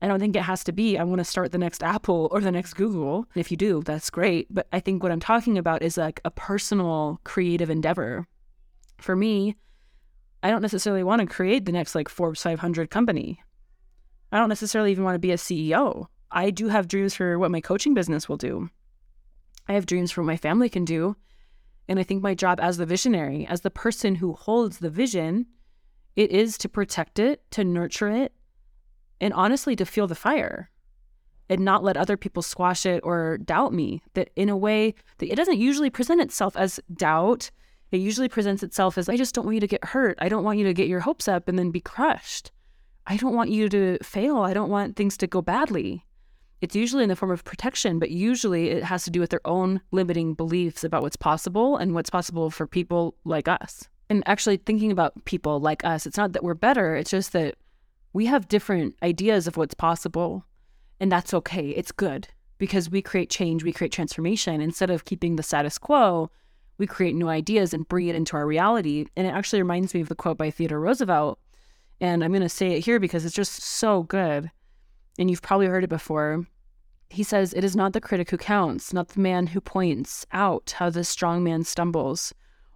I 0.00 0.06
don't 0.06 0.20
think 0.20 0.36
it 0.36 0.42
has 0.42 0.62
to 0.64 0.72
be, 0.72 0.96
I 0.96 1.02
want 1.02 1.18
to 1.18 1.24
start 1.24 1.50
the 1.50 1.58
next 1.58 1.82
Apple 1.82 2.28
or 2.30 2.40
the 2.40 2.52
next 2.52 2.74
Google. 2.74 3.26
If 3.34 3.50
you 3.50 3.56
do, 3.56 3.82
that's 3.82 4.10
great. 4.10 4.46
But 4.48 4.68
I 4.72 4.78
think 4.78 5.02
what 5.02 5.10
I'm 5.10 5.20
talking 5.20 5.58
about 5.58 5.82
is 5.82 5.96
like 5.96 6.20
a 6.24 6.30
personal 6.30 7.20
creative 7.24 7.68
endeavor. 7.68 8.26
For 8.98 9.16
me, 9.16 9.56
I 10.42 10.50
don't 10.50 10.62
necessarily 10.62 11.02
want 11.02 11.20
to 11.20 11.26
create 11.26 11.64
the 11.64 11.72
next 11.72 11.96
like 11.96 12.08
Forbes 12.08 12.42
500 12.42 12.90
company. 12.90 13.42
I 14.30 14.38
don't 14.38 14.48
necessarily 14.48 14.92
even 14.92 15.04
want 15.04 15.16
to 15.16 15.20
be 15.20 15.32
a 15.32 15.36
CEO. 15.36 16.06
I 16.30 16.50
do 16.50 16.68
have 16.68 16.86
dreams 16.86 17.14
for 17.14 17.38
what 17.38 17.50
my 17.50 17.60
coaching 17.60 17.94
business 17.94 18.28
will 18.28 18.36
do. 18.36 18.70
I 19.66 19.72
have 19.72 19.86
dreams 19.86 20.12
for 20.12 20.22
what 20.22 20.28
my 20.28 20.36
family 20.36 20.68
can 20.68 20.84
do. 20.84 21.16
And 21.88 21.98
I 21.98 22.02
think 22.02 22.22
my 22.22 22.34
job 22.34 22.60
as 22.60 22.76
the 22.76 22.86
visionary, 22.86 23.46
as 23.46 23.62
the 23.62 23.70
person 23.70 24.16
who 24.16 24.34
holds 24.34 24.78
the 24.78 24.90
vision, 24.90 25.46
it 26.14 26.30
is 26.30 26.58
to 26.58 26.68
protect 26.68 27.18
it, 27.18 27.42
to 27.52 27.64
nurture 27.64 28.10
it, 28.10 28.32
and 29.20 29.32
honestly 29.34 29.76
to 29.76 29.84
feel 29.84 30.06
the 30.06 30.14
fire 30.14 30.70
and 31.48 31.60
not 31.60 31.82
let 31.82 31.96
other 31.96 32.16
people 32.16 32.42
squash 32.42 32.84
it 32.84 33.00
or 33.02 33.38
doubt 33.38 33.72
me. 33.72 34.02
That 34.14 34.30
in 34.36 34.48
a 34.48 34.56
way 34.56 34.94
that 35.18 35.32
it 35.32 35.36
doesn't 35.36 35.58
usually 35.58 35.90
present 35.90 36.20
itself 36.20 36.56
as 36.56 36.80
doubt. 36.92 37.50
It 37.90 37.98
usually 37.98 38.28
presents 38.28 38.62
itself 38.62 38.98
as 38.98 39.08
I 39.08 39.16
just 39.16 39.34
don't 39.34 39.46
want 39.46 39.54
you 39.54 39.60
to 39.60 39.66
get 39.66 39.84
hurt. 39.84 40.18
I 40.20 40.28
don't 40.28 40.44
want 40.44 40.58
you 40.58 40.64
to 40.64 40.74
get 40.74 40.88
your 40.88 41.00
hopes 41.00 41.26
up 41.26 41.48
and 41.48 41.58
then 41.58 41.70
be 41.70 41.80
crushed. 41.80 42.52
I 43.06 43.16
don't 43.16 43.34
want 43.34 43.50
you 43.50 43.70
to 43.70 43.96
fail. 44.02 44.38
I 44.38 44.52
don't 44.52 44.68
want 44.68 44.96
things 44.96 45.16
to 45.18 45.26
go 45.26 45.40
badly. 45.40 46.04
It's 46.60 46.76
usually 46.76 47.04
in 47.04 47.08
the 47.08 47.16
form 47.16 47.30
of 47.30 47.44
protection, 47.44 47.98
but 47.98 48.10
usually 48.10 48.68
it 48.68 48.84
has 48.84 49.04
to 49.04 49.10
do 49.10 49.20
with 49.20 49.30
their 49.30 49.46
own 49.46 49.80
limiting 49.92 50.34
beliefs 50.34 50.84
about 50.84 51.02
what's 51.02 51.16
possible 51.16 51.76
and 51.76 51.94
what's 51.94 52.10
possible 52.10 52.50
for 52.50 52.66
people 52.66 53.14
like 53.24 53.48
us. 53.48 53.88
And 54.10 54.22
actually, 54.26 54.56
thinking 54.58 54.90
about 54.90 55.24
people 55.24 55.60
like 55.60 55.84
us, 55.84 56.04
it's 56.04 56.16
not 56.16 56.32
that 56.32 56.42
we're 56.42 56.54
better, 56.54 56.96
it's 56.96 57.10
just 57.10 57.32
that 57.32 57.54
we 58.12 58.26
have 58.26 58.48
different 58.48 58.96
ideas 59.02 59.46
of 59.46 59.56
what's 59.56 59.74
possible. 59.74 60.44
And 61.00 61.12
that's 61.12 61.34
okay. 61.34 61.70
It's 61.70 61.92
good 61.92 62.28
because 62.58 62.90
we 62.90 63.02
create 63.02 63.30
change, 63.30 63.62
we 63.62 63.72
create 63.72 63.92
transformation. 63.92 64.60
Instead 64.60 64.90
of 64.90 65.04
keeping 65.04 65.36
the 65.36 65.42
status 65.42 65.78
quo, 65.78 66.30
we 66.76 66.86
create 66.86 67.14
new 67.14 67.28
ideas 67.28 67.72
and 67.72 67.88
bring 67.88 68.08
it 68.08 68.16
into 68.16 68.36
our 68.36 68.46
reality. 68.46 69.06
And 69.16 69.26
it 69.26 69.30
actually 69.30 69.62
reminds 69.62 69.94
me 69.94 70.00
of 70.00 70.08
the 70.08 70.14
quote 70.14 70.38
by 70.38 70.50
Theodore 70.50 70.80
Roosevelt. 70.80 71.38
And 72.00 72.22
I'm 72.22 72.32
going 72.32 72.42
to 72.42 72.48
say 72.48 72.72
it 72.72 72.84
here 72.84 73.00
because 73.00 73.24
it's 73.24 73.34
just 73.34 73.60
so 73.60 74.04
good. 74.04 74.50
And 75.18 75.30
you've 75.30 75.42
probably 75.42 75.66
heard 75.66 75.84
it 75.84 75.90
before. 75.90 76.46
He 77.10 77.22
says, 77.22 77.52
It 77.52 77.64
is 77.64 77.74
not 77.74 77.92
the 77.92 78.00
critic 78.00 78.30
who 78.30 78.36
counts, 78.36 78.92
not 78.92 79.08
the 79.08 79.20
man 79.20 79.48
who 79.48 79.60
points 79.60 80.26
out 80.32 80.74
how 80.78 80.90
the 80.90 81.04
strong 81.04 81.42
man 81.42 81.64
stumbles, 81.64 82.32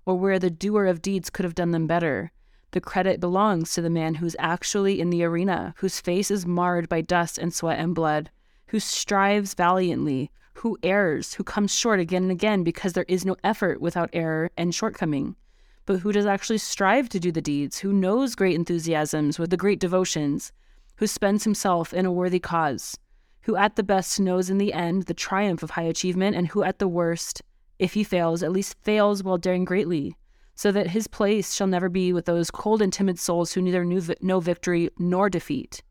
or 0.06 0.18
where 0.18 0.38
the 0.38 0.50
doer 0.50 0.86
of 0.86 1.02
deeds 1.02 1.30
could 1.30 1.44
have 1.44 1.54
done 1.54 1.70
them 1.70 1.86
better 1.86 2.32
The 2.72 2.80
credit 2.80 3.20
belongs 3.20 3.74
to 3.74 3.82
the 3.82 3.90
man 3.90 4.14
who's 4.14 4.34
actually 4.38 4.98
in 4.98 5.10
the 5.10 5.22
arena, 5.24 5.74
whose 5.78 6.00
face 6.00 6.30
is 6.30 6.46
marred 6.46 6.88
by 6.88 7.02
dust 7.02 7.36
and 7.36 7.52
sweat 7.52 7.78
and 7.78 7.94
blood, 7.94 8.30
who 8.68 8.80
strives 8.80 9.52
valiantly, 9.52 10.30
who 10.54 10.78
errs, 10.82 11.34
who 11.34 11.44
comes 11.44 11.74
short 11.74 12.00
again 12.00 12.22
and 12.22 12.32
again 12.32 12.64
because 12.64 12.94
there 12.94 13.04
is 13.08 13.26
no 13.26 13.36
effort 13.44 13.82
without 13.82 14.08
error 14.14 14.50
and 14.56 14.74
shortcoming, 14.74 15.36
but 15.84 15.98
who 15.98 16.12
does 16.12 16.24
actually 16.24 16.56
strive 16.56 17.10
to 17.10 17.20
do 17.20 17.30
the 17.30 17.42
deeds, 17.42 17.80
who 17.80 17.92
knows 17.92 18.34
great 18.34 18.54
enthusiasms 18.54 19.38
with 19.38 19.50
the 19.50 19.56
great 19.58 19.78
devotions, 19.78 20.50
who 20.96 21.06
spends 21.06 21.44
himself 21.44 21.92
in 21.92 22.06
a 22.06 22.12
worthy 22.12 22.40
cause, 22.40 22.96
who 23.42 23.54
at 23.54 23.76
the 23.76 23.82
best 23.82 24.18
knows 24.18 24.48
in 24.48 24.56
the 24.56 24.72
end 24.72 25.02
the 25.02 25.14
triumph 25.14 25.62
of 25.62 25.70
high 25.70 25.82
achievement, 25.82 26.34
and 26.34 26.48
who 26.48 26.62
at 26.62 26.78
the 26.78 26.88
worst, 26.88 27.42
if 27.78 27.92
he 27.92 28.02
fails, 28.02 28.42
at 28.42 28.52
least 28.52 28.76
fails 28.82 29.22
while 29.22 29.36
daring 29.36 29.66
greatly, 29.66 30.16
so 30.54 30.70
that 30.72 30.88
his 30.88 31.06
place 31.06 31.54
shall 31.54 31.66
never 31.66 31.88
be 31.88 32.12
with 32.12 32.26
those 32.26 32.50
cold 32.50 32.82
and 32.82 32.92
timid 32.92 33.18
souls 33.18 33.52
who 33.52 33.62
neither 33.62 33.84
knew 33.84 34.02
know 34.20 34.40
victory 34.40 34.90
nor 34.98 35.30
defeat. 35.30 35.82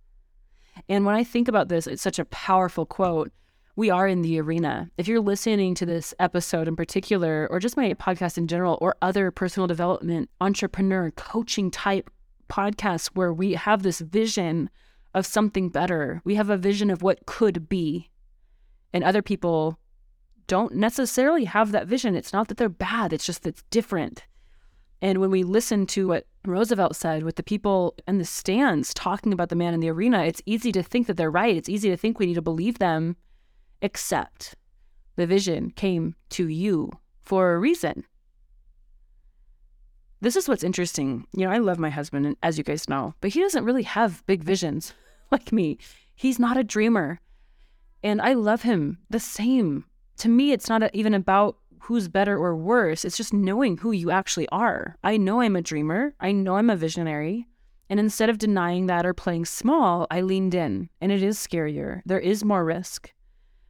And 0.87 1.05
when 1.05 1.15
I 1.15 1.23
think 1.23 1.47
about 1.47 1.69
this, 1.69 1.87
it's 1.87 2.01
such 2.01 2.19
a 2.19 2.25
powerful 2.25 2.85
quote. 2.85 3.31
We 3.75 3.89
are 3.89 4.07
in 4.07 4.21
the 4.21 4.39
arena. 4.39 4.89
If 4.97 5.07
you're 5.07 5.21
listening 5.21 5.75
to 5.75 5.85
this 5.85 6.13
episode 6.19 6.67
in 6.67 6.75
particular, 6.75 7.47
or 7.49 7.59
just 7.59 7.77
my 7.77 7.93
podcast 7.93 8.37
in 8.37 8.47
general, 8.47 8.77
or 8.81 8.95
other 9.01 9.31
personal 9.31 9.67
development, 9.67 10.29
entrepreneur, 10.39 11.11
coaching 11.11 11.71
type 11.71 12.09
podcasts 12.49 13.07
where 13.07 13.33
we 13.33 13.53
have 13.53 13.81
this 13.81 13.99
vision 13.99 14.69
of 15.13 15.25
something 15.25 15.69
better, 15.69 16.21
we 16.25 16.35
have 16.35 16.49
a 16.49 16.57
vision 16.57 16.89
of 16.89 17.01
what 17.01 17.25
could 17.25 17.67
be, 17.69 18.09
and 18.93 19.03
other 19.03 19.21
people 19.21 19.79
don't 20.47 20.75
necessarily 20.75 21.45
have 21.45 21.71
that 21.71 21.87
vision. 21.87 22.13
It's 22.13 22.33
not 22.33 22.49
that 22.49 22.57
they're 22.57 22.69
bad, 22.69 23.13
it's 23.13 23.25
just 23.25 23.43
that 23.43 23.49
it's 23.49 23.63
different. 23.69 24.25
And 25.01 25.19
when 25.19 25.31
we 25.31 25.43
listen 25.43 25.87
to 25.87 26.07
what 26.07 26.27
Roosevelt 26.45 26.95
said 26.95 27.23
with 27.23 27.35
the 27.35 27.43
people 27.43 27.95
in 28.07 28.19
the 28.19 28.25
stands 28.25 28.93
talking 28.93 29.33
about 29.33 29.49
the 29.49 29.55
man 29.55 29.73
in 29.73 29.79
the 29.79 29.89
arena, 29.89 30.23
it's 30.23 30.43
easy 30.45 30.71
to 30.73 30.83
think 30.83 31.07
that 31.07 31.17
they're 31.17 31.31
right. 31.31 31.55
It's 31.55 31.69
easy 31.69 31.89
to 31.89 31.97
think 31.97 32.19
we 32.19 32.27
need 32.27 32.35
to 32.35 32.41
believe 32.41 32.77
them, 32.77 33.15
except 33.81 34.55
the 35.15 35.25
vision 35.25 35.71
came 35.71 36.15
to 36.29 36.47
you 36.47 36.91
for 37.23 37.53
a 37.53 37.59
reason. 37.59 38.05
This 40.21 40.35
is 40.35 40.47
what's 40.47 40.63
interesting. 40.63 41.25
You 41.35 41.45
know, 41.45 41.51
I 41.51 41.57
love 41.57 41.79
my 41.79 41.89
husband, 41.89 42.35
as 42.43 42.59
you 42.59 42.63
guys 42.63 42.87
know, 42.87 43.15
but 43.21 43.31
he 43.31 43.41
doesn't 43.41 43.65
really 43.65 43.83
have 43.83 44.23
big 44.27 44.43
visions 44.43 44.93
like 45.31 45.51
me. 45.51 45.79
He's 46.13 46.37
not 46.37 46.57
a 46.57 46.63
dreamer. 46.63 47.19
And 48.03 48.21
I 48.21 48.33
love 48.33 48.61
him 48.61 48.99
the 49.09 49.19
same. 49.19 49.85
To 50.17 50.29
me, 50.29 50.51
it's 50.51 50.69
not 50.69 50.93
even 50.93 51.15
about 51.15 51.57
who's 51.81 52.07
better 52.07 52.37
or 52.37 52.55
worse. 52.55 53.03
It's 53.03 53.17
just 53.17 53.33
knowing 53.33 53.77
who 53.77 53.91
you 53.91 54.11
actually 54.11 54.47
are. 54.49 54.97
I 55.03 55.17
know 55.17 55.41
I'm 55.41 55.55
a 55.55 55.61
dreamer. 55.61 56.13
I 56.19 56.31
know 56.31 56.55
I'm 56.57 56.69
a 56.69 56.75
visionary. 56.75 57.47
And 57.89 57.99
instead 57.99 58.29
of 58.29 58.37
denying 58.37 58.85
that 58.85 59.05
or 59.05 59.13
playing 59.13 59.45
small, 59.45 60.07
I 60.11 60.21
leaned 60.21 60.53
in. 60.53 60.89
And 61.01 61.11
it 61.11 61.23
is 61.23 61.37
scarier. 61.37 62.01
There 62.05 62.19
is 62.19 62.45
more 62.45 62.63
risk. 62.63 63.11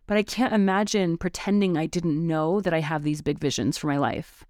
But 0.07 0.17
I 0.17 0.23
can't 0.23 0.53
imagine 0.53 1.17
pretending 1.17 1.77
I 1.77 1.85
didn't 1.85 2.27
know 2.27 2.59
that 2.61 2.73
I 2.73 2.81
have 2.81 3.03
these 3.03 3.21
big 3.21 3.39
visions 3.39 3.77
for 3.77 3.87
my 3.87 3.97
life. 3.97 4.45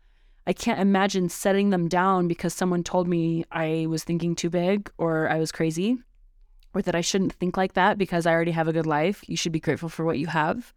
I 0.47 0.53
can't 0.53 0.81
imagine 0.81 1.29
setting 1.29 1.69
them 1.69 1.87
down 1.87 2.27
because 2.27 2.53
someone 2.53 2.83
told 2.83 3.07
me 3.07 3.45
I 3.51 3.85
was 3.87 4.03
thinking 4.03 4.35
too 4.35 4.49
big 4.49 4.91
or 4.97 5.29
I 5.29 5.37
was 5.37 5.51
crazy 5.51 5.99
or 6.73 6.81
that 6.81 6.95
I 6.95 7.01
shouldn't 7.01 7.33
think 7.33 7.57
like 7.57 7.73
that 7.73 7.99
because 7.99 8.25
I 8.25 8.31
already 8.31 8.51
have 8.51 8.67
a 8.67 8.73
good 8.73 8.87
life. 8.87 9.23
You 9.27 9.37
should 9.37 9.51
be 9.51 9.59
grateful 9.59 9.89
for 9.89 10.03
what 10.03 10.17
you 10.17 10.27
have 10.27 10.73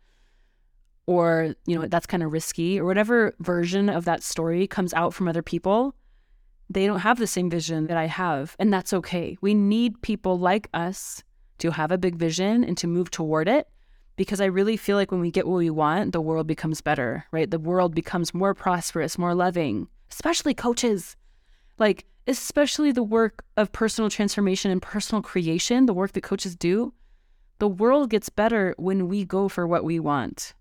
or 1.07 1.55
you 1.67 1.79
know 1.79 1.87
that's 1.87 2.07
kind 2.07 2.23
of 2.23 2.33
risky 2.33 2.81
or 2.81 2.85
whatever 2.85 3.35
version 3.41 3.89
of 3.89 4.05
that 4.05 4.23
story 4.23 4.67
comes 4.67 4.95
out 4.95 5.13
from 5.13 5.29
other 5.29 5.43
people 5.43 5.95
they 6.71 6.87
don't 6.87 7.01
have 7.01 7.19
the 7.19 7.27
same 7.27 7.51
vision 7.51 7.87
that 7.87 7.97
i 7.97 8.07
have 8.07 8.57
and 8.59 8.73
that's 8.73 8.93
okay. 8.93 9.37
We 9.41 9.55
need 9.55 10.01
people 10.03 10.39
like 10.39 10.69
us 10.73 11.23
to 11.59 11.71
have 11.71 11.93
a 11.93 11.99
big 11.99 12.17
vision 12.17 12.65
and 12.65 12.77
to 12.79 12.87
move 12.87 13.11
toward 13.11 13.49
it 13.49 13.69
because 14.17 14.41
i 14.41 14.47
really 14.47 14.77
feel 14.77 14.97
like 14.97 15.11
when 15.11 15.21
we 15.21 15.31
get 15.31 15.47
what 15.47 15.59
we 15.59 15.71
want 15.71 16.13
the 16.13 16.21
world 16.21 16.47
becomes 16.47 16.81
better 16.81 17.25
right? 17.33 17.51
The 17.51 17.59
world 17.59 17.95
becomes 17.95 18.35
more 18.35 18.55
prosperous 18.55 19.19
more 19.19 19.35
loving 19.35 19.89
especially 20.11 20.55
coaches. 20.55 21.17
Like 21.79 22.05
especially 22.27 22.93
the 22.93 23.03
work 23.03 23.45
of 23.57 23.73
personal 23.73 24.09
transformation 24.09 24.71
and 24.71 24.81
personal 24.81 25.23
creation 25.23 25.87
the 25.87 25.95
work 25.95 26.13
that 26.13 26.23
coaches 26.23 26.57
do 26.57 26.95
the 27.59 27.69
world 27.69 28.11
gets 28.11 28.29
better 28.29 28.75
when 28.79 29.09
we 29.09 29.25
go 29.25 29.49
for 29.49 29.67
what 29.67 29.85
we 29.85 30.01
want 30.01 30.55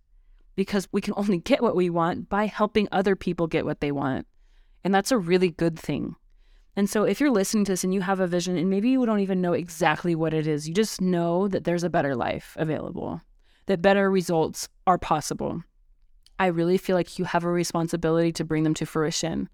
because 0.55 0.87
we 0.91 1.01
can 1.01 1.13
only 1.17 1.39
get 1.39 1.61
what 1.61 1.75
we 1.75 1.89
want 1.89 2.29
by 2.29 2.45
helping 2.45 2.87
other 2.91 3.15
people 3.15 3.47
get 3.47 3.65
what 3.65 3.79
they 3.79 3.91
want. 3.91 4.27
And 4.83 4.93
that's 4.93 5.11
a 5.11 5.17
really 5.17 5.49
good 5.49 5.79
thing. 5.79 6.15
And 6.75 6.89
so 6.89 7.03
if 7.03 7.19
you're 7.19 7.31
listening 7.31 7.65
to 7.65 7.71
this 7.73 7.83
and 7.83 7.93
you 7.93 8.01
have 8.01 8.19
a 8.19 8.27
vision 8.27 8.57
and 8.57 8.69
maybe 8.69 8.89
you 8.89 9.05
don't 9.05 9.19
even 9.19 9.41
know 9.41 9.53
exactly 9.53 10.15
what 10.15 10.33
it 10.33 10.47
is, 10.47 10.67
you 10.67 10.73
just 10.73 11.01
know 11.01 11.47
that 11.47 11.65
there's 11.65 11.83
a 11.83 11.89
better 11.89 12.15
life 12.15 12.55
available, 12.57 13.21
that 13.67 13.81
better 13.81 14.09
results 14.09 14.67
are 14.87 14.97
possible. 14.97 15.63
I 16.39 16.47
really 16.47 16.79
feel 16.79 16.95
like 16.95 17.19
you 17.19 17.25
have 17.25 17.43
a 17.43 17.51
responsibility 17.51 18.31
to 18.33 18.43
bring 18.43 18.63
them 18.63 18.73
to 18.75 18.87
fruition, 18.87 19.49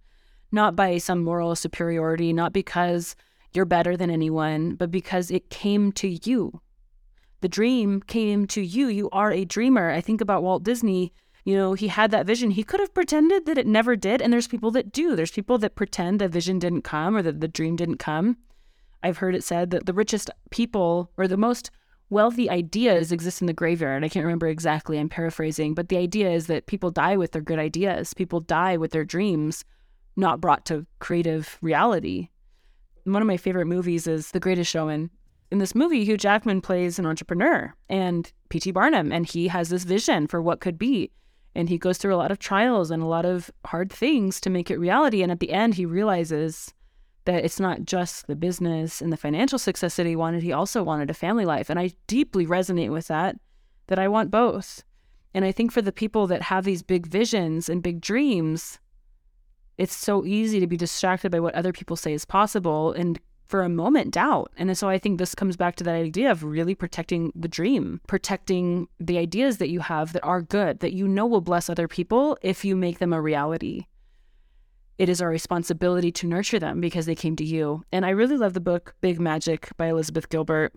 not 0.51 0.77
by 0.77 0.97
some 0.97 1.23
moral 1.23 1.55
superiority, 1.55 2.31
not 2.31 2.53
because 2.53 3.17
you're 3.53 3.65
better 3.65 3.97
than 3.97 4.09
anyone, 4.09 4.75
but 4.75 4.89
because 4.89 5.29
it 5.29 5.49
came 5.49 5.91
to 5.93 6.07
you 6.07 6.61
the 7.41 7.49
dream 7.49 8.01
came 8.01 8.45
to 8.47 8.61
you. 8.61 8.87
You 8.87 9.09
are 9.11 9.31
a 9.31 9.45
dreamer. 9.45 9.89
I 9.91 10.01
think 10.01 10.21
about 10.21 10.43
Walt 10.43 10.63
Disney. 10.63 11.13
You 11.45 11.55
know, 11.55 11.73
he 11.73 11.87
had 11.87 12.11
that 12.11 12.25
vision. 12.25 12.51
He 12.51 12.63
could 12.63 12.79
have 12.79 12.93
pretended 12.93 13.45
that 13.45 13.57
it 13.57 13.65
never 13.65 13.95
did. 13.95 14.21
And 14.21 14.31
there's 14.31 14.47
people 14.47 14.71
that 14.71 14.91
do. 14.91 15.15
There's 15.15 15.31
people 15.31 15.57
that 15.59 15.75
pretend 15.75 16.19
the 16.19 16.27
vision 16.27 16.59
didn't 16.59 16.81
come 16.81 17.15
or 17.15 17.21
that 17.21 17.39
the 17.39 17.47
dream 17.47 17.75
didn't 17.75 17.97
come. 17.97 18.37
I've 19.01 19.17
heard 19.17 19.35
it 19.35 19.43
said 19.43 19.71
that 19.71 19.85
the 19.85 19.93
richest 19.93 20.29
people 20.51 21.11
or 21.17 21.27
the 21.27 21.37
most 21.37 21.71
wealthy 22.09 22.49
ideas 22.49 23.11
exist 23.11 23.41
in 23.41 23.47
the 23.47 23.53
graveyard. 23.53 24.03
I 24.03 24.09
can't 24.09 24.25
remember 24.25 24.47
exactly. 24.47 24.99
I'm 24.99 25.09
paraphrasing. 25.09 25.73
But 25.73 25.89
the 25.89 25.97
idea 25.97 26.29
is 26.29 26.47
that 26.47 26.65
people 26.65 26.91
die 26.91 27.15
with 27.15 27.31
their 27.31 27.41
good 27.41 27.59
ideas, 27.59 28.13
people 28.13 28.41
die 28.41 28.77
with 28.77 28.91
their 28.91 29.05
dreams, 29.05 29.63
not 30.17 30.41
brought 30.41 30.65
to 30.65 30.85
creative 30.99 31.57
reality. 31.61 32.29
One 33.05 33.21
of 33.21 33.27
my 33.27 33.37
favorite 33.37 33.67
movies 33.67 34.07
is 34.07 34.31
The 34.31 34.39
Greatest 34.39 34.69
Showman 34.69 35.09
in 35.51 35.57
this 35.57 35.75
movie, 35.75 36.05
Hugh 36.05 36.17
Jackman 36.17 36.61
plays 36.61 36.99
an 36.99 37.05
entrepreneur 37.05 37.73
and 37.89 38.31
P.T. 38.49 38.71
Barnum, 38.71 39.11
and 39.11 39.25
he 39.25 39.47
has 39.47 39.69
this 39.69 39.83
vision 39.83 40.27
for 40.27 40.41
what 40.41 40.59
could 40.59 40.77
be. 40.77 41.11
And 41.55 41.67
he 41.67 41.77
goes 41.77 41.97
through 41.97 42.13
a 42.13 42.17
lot 42.17 42.31
of 42.31 42.39
trials 42.39 42.91
and 42.91 43.01
a 43.01 43.07
lot 43.07 43.25
of 43.25 43.49
hard 43.65 43.91
things 43.91 44.39
to 44.41 44.49
make 44.49 44.69
it 44.69 44.79
reality. 44.79 45.23
And 45.23 45.31
at 45.31 45.39
the 45.39 45.51
end, 45.51 45.73
he 45.73 45.85
realizes 45.85 46.73
that 47.25 47.43
it's 47.43 47.59
not 47.59 47.83
just 47.83 48.27
the 48.27 48.35
business 48.35 49.01
and 49.01 49.11
the 49.11 49.17
financial 49.17 49.59
success 49.59 49.95
that 49.95 50.05
he 50.05 50.15
wanted, 50.15 50.43
he 50.43 50.51
also 50.51 50.83
wanted 50.83 51.09
a 51.09 51.15
family 51.15 51.45
life. 51.45 51.69
And 51.69 51.79
I 51.79 51.91
deeply 52.07 52.45
resonate 52.45 52.91
with 52.91 53.07
that, 53.07 53.35
that 53.87 53.99
I 53.99 54.07
want 54.07 54.31
both. 54.31 54.83
And 55.33 55.43
I 55.43 55.51
think 55.51 55.71
for 55.71 55.81
the 55.81 55.91
people 55.91 56.27
that 56.27 56.43
have 56.43 56.63
these 56.63 56.81
big 56.81 57.07
visions 57.07 57.69
and 57.69 57.83
big 57.83 58.01
dreams, 58.01 58.79
it's 59.77 59.95
so 59.95 60.25
easy 60.25 60.59
to 60.59 60.67
be 60.67 60.77
distracted 60.77 61.31
by 61.31 61.39
what 61.39 61.55
other 61.55 61.73
people 61.73 61.95
say 61.95 62.13
is 62.13 62.25
possible 62.25 62.93
and 62.93 63.19
for 63.49 63.63
a 63.63 63.69
moment 63.69 64.11
doubt. 64.11 64.51
And 64.57 64.77
so 64.77 64.87
I 64.87 64.99
think 64.99 65.17
this 65.17 65.33
comes 65.33 65.57
back 65.57 65.75
to 65.77 65.83
that 65.83 65.95
idea 65.95 66.29
of 66.29 66.43
really 66.43 66.75
protecting 66.75 67.33
the 67.35 67.47
dream, 67.47 67.99
protecting 68.05 68.87
the 68.99 69.17
ideas 69.17 69.57
that 69.57 69.69
you 69.69 69.79
have 69.79 70.13
that 70.13 70.23
are 70.23 70.43
good, 70.43 70.81
that 70.81 70.93
you 70.93 71.07
know 71.07 71.25
will 71.25 71.41
bless 71.41 71.67
other 71.67 71.87
people 71.87 72.37
if 72.43 72.63
you 72.63 72.75
make 72.75 72.99
them 72.99 73.11
a 73.11 73.19
reality. 73.19 73.87
It 74.99 75.09
is 75.09 75.19
our 75.19 75.29
responsibility 75.29 76.11
to 76.11 76.27
nurture 76.27 76.59
them 76.59 76.79
because 76.79 77.07
they 77.07 77.15
came 77.15 77.35
to 77.37 77.43
you. 77.43 77.83
And 77.91 78.05
I 78.05 78.09
really 78.09 78.37
love 78.37 78.53
the 78.53 78.59
book 78.59 78.93
Big 79.01 79.19
Magic 79.19 79.69
by 79.77 79.87
Elizabeth 79.87 80.29
Gilbert. 80.29 80.71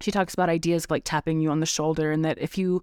She 0.00 0.10
talks 0.10 0.34
about 0.34 0.48
ideas 0.48 0.90
like 0.90 1.04
tapping 1.04 1.38
you 1.38 1.50
on 1.50 1.60
the 1.60 1.66
shoulder, 1.66 2.10
and 2.10 2.24
that 2.24 2.38
if 2.38 2.58
you 2.58 2.82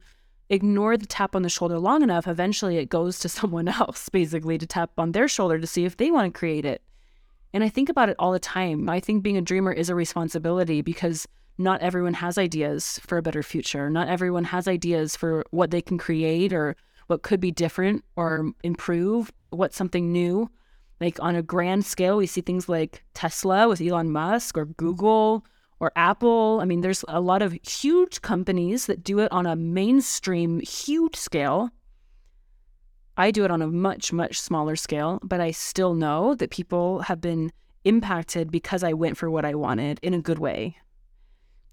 ignore 0.50 0.96
the 0.96 1.06
tap 1.06 1.36
on 1.36 1.42
the 1.42 1.50
shoulder 1.50 1.78
long 1.78 2.04
enough, 2.04 2.26
eventually 2.26 2.78
it 2.78 2.88
goes 2.88 3.20
to 3.20 3.28
someone 3.40 3.68
else, 3.68 4.08
basically, 4.08 4.58
to 4.58 4.66
tap 4.66 4.92
on 4.98 5.12
their 5.12 5.28
shoulder 5.28 5.60
to 5.60 5.68
see 5.68 5.84
if 5.84 5.98
they 5.98 6.10
want 6.10 6.34
to 6.34 6.40
create 6.40 6.64
it. 6.64 6.82
And 7.54 7.64
I 7.64 7.70
think 7.70 7.90
about 7.90 8.10
it 8.10 8.16
all 8.20 8.32
the 8.32 8.40
time. 8.40 8.90
I 8.90 9.00
think 9.00 9.24
being 9.24 9.38
a 9.38 9.42
dreamer 9.42 9.72
is 9.72 9.90
a 9.90 9.96
responsibility 9.96 10.82
because 10.82 11.28
not 11.58 11.82
everyone 11.82 12.14
has 12.16 12.38
ideas 12.38 13.00
for 13.06 13.18
a 13.18 13.22
better 13.22 13.44
future. 13.44 13.90
Not 13.90 14.08
everyone 14.08 14.46
has 14.46 14.68
ideas 14.68 15.16
for 15.16 15.44
what 15.52 15.72
they 15.72 15.82
can 15.82 15.98
create 15.98 16.54
or 16.54 16.76
what 17.08 17.24
could 17.24 17.40
be 17.40 17.52
different 17.52 18.06
or 18.16 18.52
improve, 18.64 19.32
what's 19.50 19.76
something 19.76 20.12
new. 20.12 20.50
Like 21.02 21.18
on 21.22 21.36
a 21.36 21.42
grand 21.42 21.86
scale, 21.86 22.18
we 22.18 22.28
see 22.28 22.42
things 22.42 22.70
like 22.70 23.04
Tesla 23.14 23.68
with 23.68 23.82
Elon 23.82 24.12
Musk 24.12 24.58
or 24.58 24.66
Google 24.66 25.46
or 25.80 25.92
Apple. 25.96 26.60
I 26.62 26.66
mean, 26.66 26.82
there's 26.82 27.04
a 27.08 27.20
lot 27.20 27.42
of 27.42 27.58
huge 27.64 28.22
companies 28.22 28.86
that 28.86 29.04
do 29.04 29.20
it 29.20 29.32
on 29.32 29.46
a 29.46 29.56
mainstream, 29.56 30.60
huge 30.60 31.16
scale. 31.16 31.72
I 33.20 33.32
do 33.32 33.44
it 33.44 33.52
on 33.52 33.62
a 33.62 33.68
much, 33.68 34.14
much 34.14 34.40
smaller 34.40 34.78
scale, 34.78 35.20
but 35.22 35.42
I 35.42 35.52
still 35.52 35.94
know 35.94 36.36
that 36.36 36.52
people 36.52 37.02
have 37.02 37.20
been 37.20 37.52
impacted 37.84 38.50
because 38.50 38.82
I 38.82 38.94
went 38.94 39.18
for 39.18 39.30
what 39.30 39.44
I 39.44 39.56
wanted 39.56 40.00
in 40.02 40.14
a 40.14 40.22
good 40.22 40.40
way. 40.40 40.78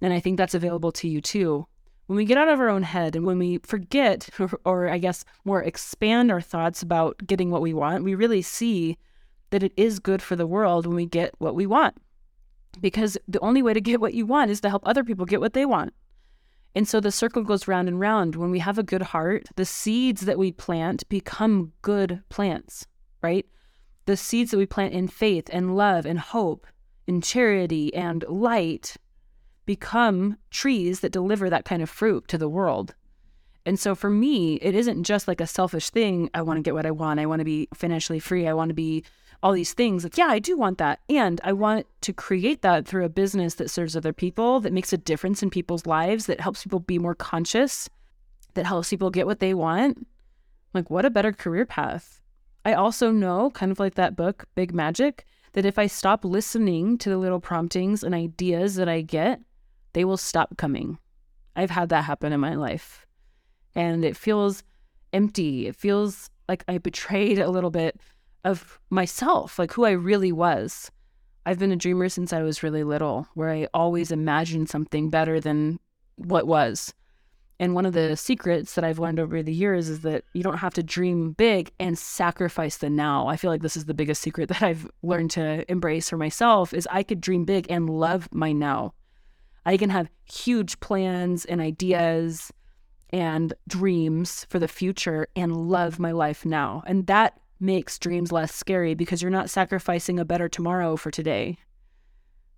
And 0.01 0.13
I 0.13 0.19
think 0.19 0.39
that's 0.39 0.55
available 0.55 0.91
to 0.91 1.09
you 1.09 1.21
too. 1.21 1.69
When 2.07 2.17
we 2.17 2.25
get 2.25 2.37
out 2.37 2.49
of 2.49 2.59
our 2.59 2.69
own 2.69 2.83
head 2.83 3.15
and 3.15 3.25
when 3.25 3.39
we 3.39 3.59
forget, 3.59 4.29
or, 4.41 4.51
or 4.65 4.89
I 4.89 4.99
guess 4.99 5.25
more 5.45 5.63
expand 5.63 6.33
our 6.33 6.41
thoughts 6.41 6.83
about 6.83 7.25
getting 7.25 7.53
what 7.53 7.63
we 7.63 7.73
want, 7.73 8.03
we 8.03 8.17
really 8.17 8.43
see 8.43 8.99
that 9.51 9.63
it 9.63 9.73
is 9.77 10.01
good 10.01 10.23
for 10.23 10.35
the 10.35 10.49
world 10.49 10.85
when 10.85 10.97
we 10.97 11.07
get 11.07 11.33
what 11.39 11.55
we 11.55 11.65
want. 11.65 11.97
Because 12.81 13.17
the 13.29 13.39
only 13.39 13.63
way 13.63 13.73
to 13.73 13.81
get 13.81 14.01
what 14.01 14.15
you 14.15 14.27
want 14.27 14.51
is 14.51 14.61
to 14.63 14.69
help 14.69 14.83
other 14.85 15.05
people 15.05 15.25
get 15.25 15.41
what 15.41 15.53
they 15.53 15.65
want. 15.65 15.95
And 16.77 16.87
so 16.87 17.01
the 17.01 17.11
circle 17.11 17.43
goes 17.43 17.67
round 17.67 17.89
and 17.89 17.99
round. 17.99 18.37
When 18.37 18.51
we 18.51 18.59
have 18.59 18.79
a 18.79 18.83
good 18.83 19.01
heart, 19.01 19.49
the 19.57 19.65
seeds 19.65 20.21
that 20.21 20.39
we 20.39 20.53
plant 20.53 21.09
become 21.09 21.73
good 21.81 22.23
plants, 22.29 22.87
right? 23.23 23.47
The 24.05 24.17
seeds 24.17 24.51
that 24.51 24.59
we 24.59 24.67
plant 24.67 24.93
in 24.93 25.09
faith 25.09 25.49
and 25.51 25.75
love 25.75 26.05
and 26.05 26.19
hope, 26.19 26.67
in 27.07 27.23
charity 27.23 27.95
and 27.95 28.25
light, 28.29 28.95
become 29.65 30.37
trees 30.51 31.01
that 31.01 31.13
deliver 31.13 31.49
that 31.49 31.65
kind 31.65 31.83
of 31.83 31.89
fruit 31.89 32.29
to 32.29 32.37
the 32.37 32.49
world. 32.49 32.95
And 33.65 33.81
so 33.81 33.95
for 33.95 34.11
me, 34.11 34.57
it 34.57 34.75
isn't 34.75 35.05
just 35.05 35.27
like 35.27 35.41
a 35.41 35.47
selfish 35.47 35.89
thing. 35.89 36.29
I 36.35 36.43
want 36.43 36.59
to 36.59 36.63
get 36.63 36.75
what 36.75 36.87
I 36.87 36.91
want. 36.91 37.21
I 37.21 37.27
want 37.27 37.41
to 37.41 37.45
be 37.45 37.69
financially 37.75 38.21
free. 38.21 38.47
I 38.47 38.53
want 38.53 38.69
to 38.69 38.75
be 38.75 39.03
all 39.43 39.53
these 39.53 39.75
things. 39.75 40.05
Like, 40.05 40.17
yeah, 40.17 40.27
I 40.27 40.39
do 40.39 40.57
want 40.57 40.79
that. 40.79 41.01
And 41.09 41.41
I 41.45 41.53
want 41.53 41.87
to 42.03 42.13
create 42.13 42.63
that 42.63 42.87
through 42.87 43.05
a 43.05 43.11
business 43.11 43.55
that 43.55 43.71
serves 43.71 43.97
other 43.97 44.13
people, 44.13 44.61
that 44.61 44.73
makes 44.73 44.93
a 44.93 44.99
difference 44.99 45.43
in 45.43 45.51
people's 45.51 45.87
lives, 45.87 46.27
that 46.27 46.41
helps 46.41 46.63
people 46.63 46.81
be 46.81 46.99
more 46.99 47.15
conscious, 47.15 47.89
that 48.55 48.67
helps 48.67 48.91
people 48.91 49.11
get 49.11 49.27
what 49.27 49.41
they 49.41 49.55
want. 49.55 50.07
Like, 50.75 50.91
what 50.91 51.05
a 51.05 51.11
better 51.11 51.33
career 51.33 51.67
path. 51.67 52.21
I 52.65 52.73
also 52.73 53.11
know, 53.11 53.51
kind 53.51 53.71
of 53.71 53.79
like 53.79 53.95
that 53.95 54.17
book, 54.17 54.47
Big 54.55 54.75
Magic, 54.75 55.25
that 55.53 55.65
if 55.65 55.79
I 55.79 55.87
stop 55.87 56.25
listening 56.25 56.99
to 56.99 57.09
the 57.09 57.17
little 57.17 57.41
promptings 57.41 58.03
and 58.03 58.15
ideas 58.15 58.75
that 58.75 58.89
I 58.89 59.01
get, 59.01 59.41
they 59.93 60.05
will 60.05 60.17
stop 60.17 60.57
coming. 60.59 60.99
I've 61.55 61.71
had 61.71 61.89
that 61.89 62.05
happen 62.05 62.33
in 62.33 62.41
my 62.41 62.55
life. 62.55 63.07
And 63.75 64.05
it 64.05 64.17
feels 64.17 64.63
empty. 65.13 65.67
It 65.67 65.77
feels 65.77 66.29
like 66.49 66.65
I 66.69 66.79
betrayed 66.79 67.39
a 67.39 67.51
little 67.51 67.71
bit 67.71 67.99
of 68.47 68.79
myself, 68.91 69.59
like 69.59 69.73
who 69.73 69.85
I 69.85 69.91
really 69.91 70.33
was. 70.33 70.91
I've 71.45 71.59
been 71.59 71.73
a 71.73 71.77
dreamer 71.77 72.09
since 72.09 72.33
I 72.33 72.43
was 72.43 72.63
really 72.63 72.85
little, 72.85 73.29
where 73.35 73.51
I 73.51 73.69
always 73.75 74.11
imagined 74.11 74.69
something 74.69 75.11
better 75.11 75.41
than 75.41 75.79
what 76.17 76.47
was. 76.47 76.95
And 77.59 77.75
one 77.75 77.87
of 77.87 77.95
the 77.95 78.17
secrets 78.17 78.75
that 78.75 78.85
I've 78.85 78.99
learned 78.99 79.19
over 79.19 79.43
the 79.43 79.53
years 79.53 79.89
is 79.89 80.01
that 80.01 80.25
you 80.35 80.43
don't 80.43 80.59
have 80.59 80.75
to 80.75 80.83
dream 80.83 81.33
big 81.33 81.73
and 81.81 81.99
sacrifice 81.99 82.77
the 82.77 82.91
now. 82.91 83.29
I 83.29 83.37
feel 83.37 83.51
like 83.51 83.63
this 83.63 83.77
is 83.77 83.87
the 83.87 83.95
biggest 83.95 84.23
secret 84.23 84.49
that 84.51 84.63
I've 84.63 84.89
learned 85.03 85.31
to 85.33 85.71
embrace 85.71 86.11
for 86.11 86.17
myself 86.17 86.75
is 86.75 86.89
I 86.91 87.03
could 87.03 87.21
dream 87.21 87.45
big 87.45 87.67
and 87.71 87.89
love 87.89 88.29
my 88.33 88.53
now. 88.53 88.95
I 89.65 89.77
can 89.77 89.91
have 89.91 90.09
huge 90.31 90.79
plans 90.81 91.45
and 91.45 91.61
ideas 91.61 92.53
and 93.11 93.53
dreams 93.67 94.47
for 94.49 94.59
the 94.59 94.69
future 94.69 95.27
and 95.35 95.57
love 95.57 95.99
my 95.99 96.13
life 96.13 96.45
now. 96.45 96.83
And 96.87 97.07
that 97.07 97.41
makes 97.59 97.99
dreams 97.99 98.33
less 98.33 98.55
scary 98.55 98.95
because 98.95 99.23
you're 99.23 99.31
not 99.31 99.51
sacrificing 99.51 100.19
a 100.19 100.25
better 100.25 100.49
tomorrow 100.49 100.97
for 100.97 101.11
today, 101.11 101.59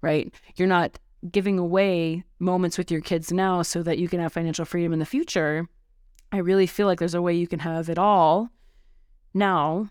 right? 0.01 0.33
You're 0.57 0.69
not 0.69 0.99
giving 1.31 1.59
away 1.59 2.25
moments 2.39 2.79
with 2.79 2.91
your 2.91 3.01
kids 3.01 3.33
now 3.33 3.63
so 3.63 3.83
that 3.83 3.99
you 3.99 4.09
can 4.09 4.21
have 4.21 4.33
financial 4.33 4.65
freedom 4.65 4.93
in 4.93 4.99
the 4.99 5.07
future. 5.07 5.69
I 6.31 6.39
really 6.39 6.67
feel 6.67 6.87
like 6.87 6.99
there's 6.99 7.15
a 7.15 7.23
way 7.23 7.35
you 7.35 7.49
can 7.49 7.61
have 7.61 7.89
it 7.89 7.99
all 7.99 8.51
now 9.35 9.91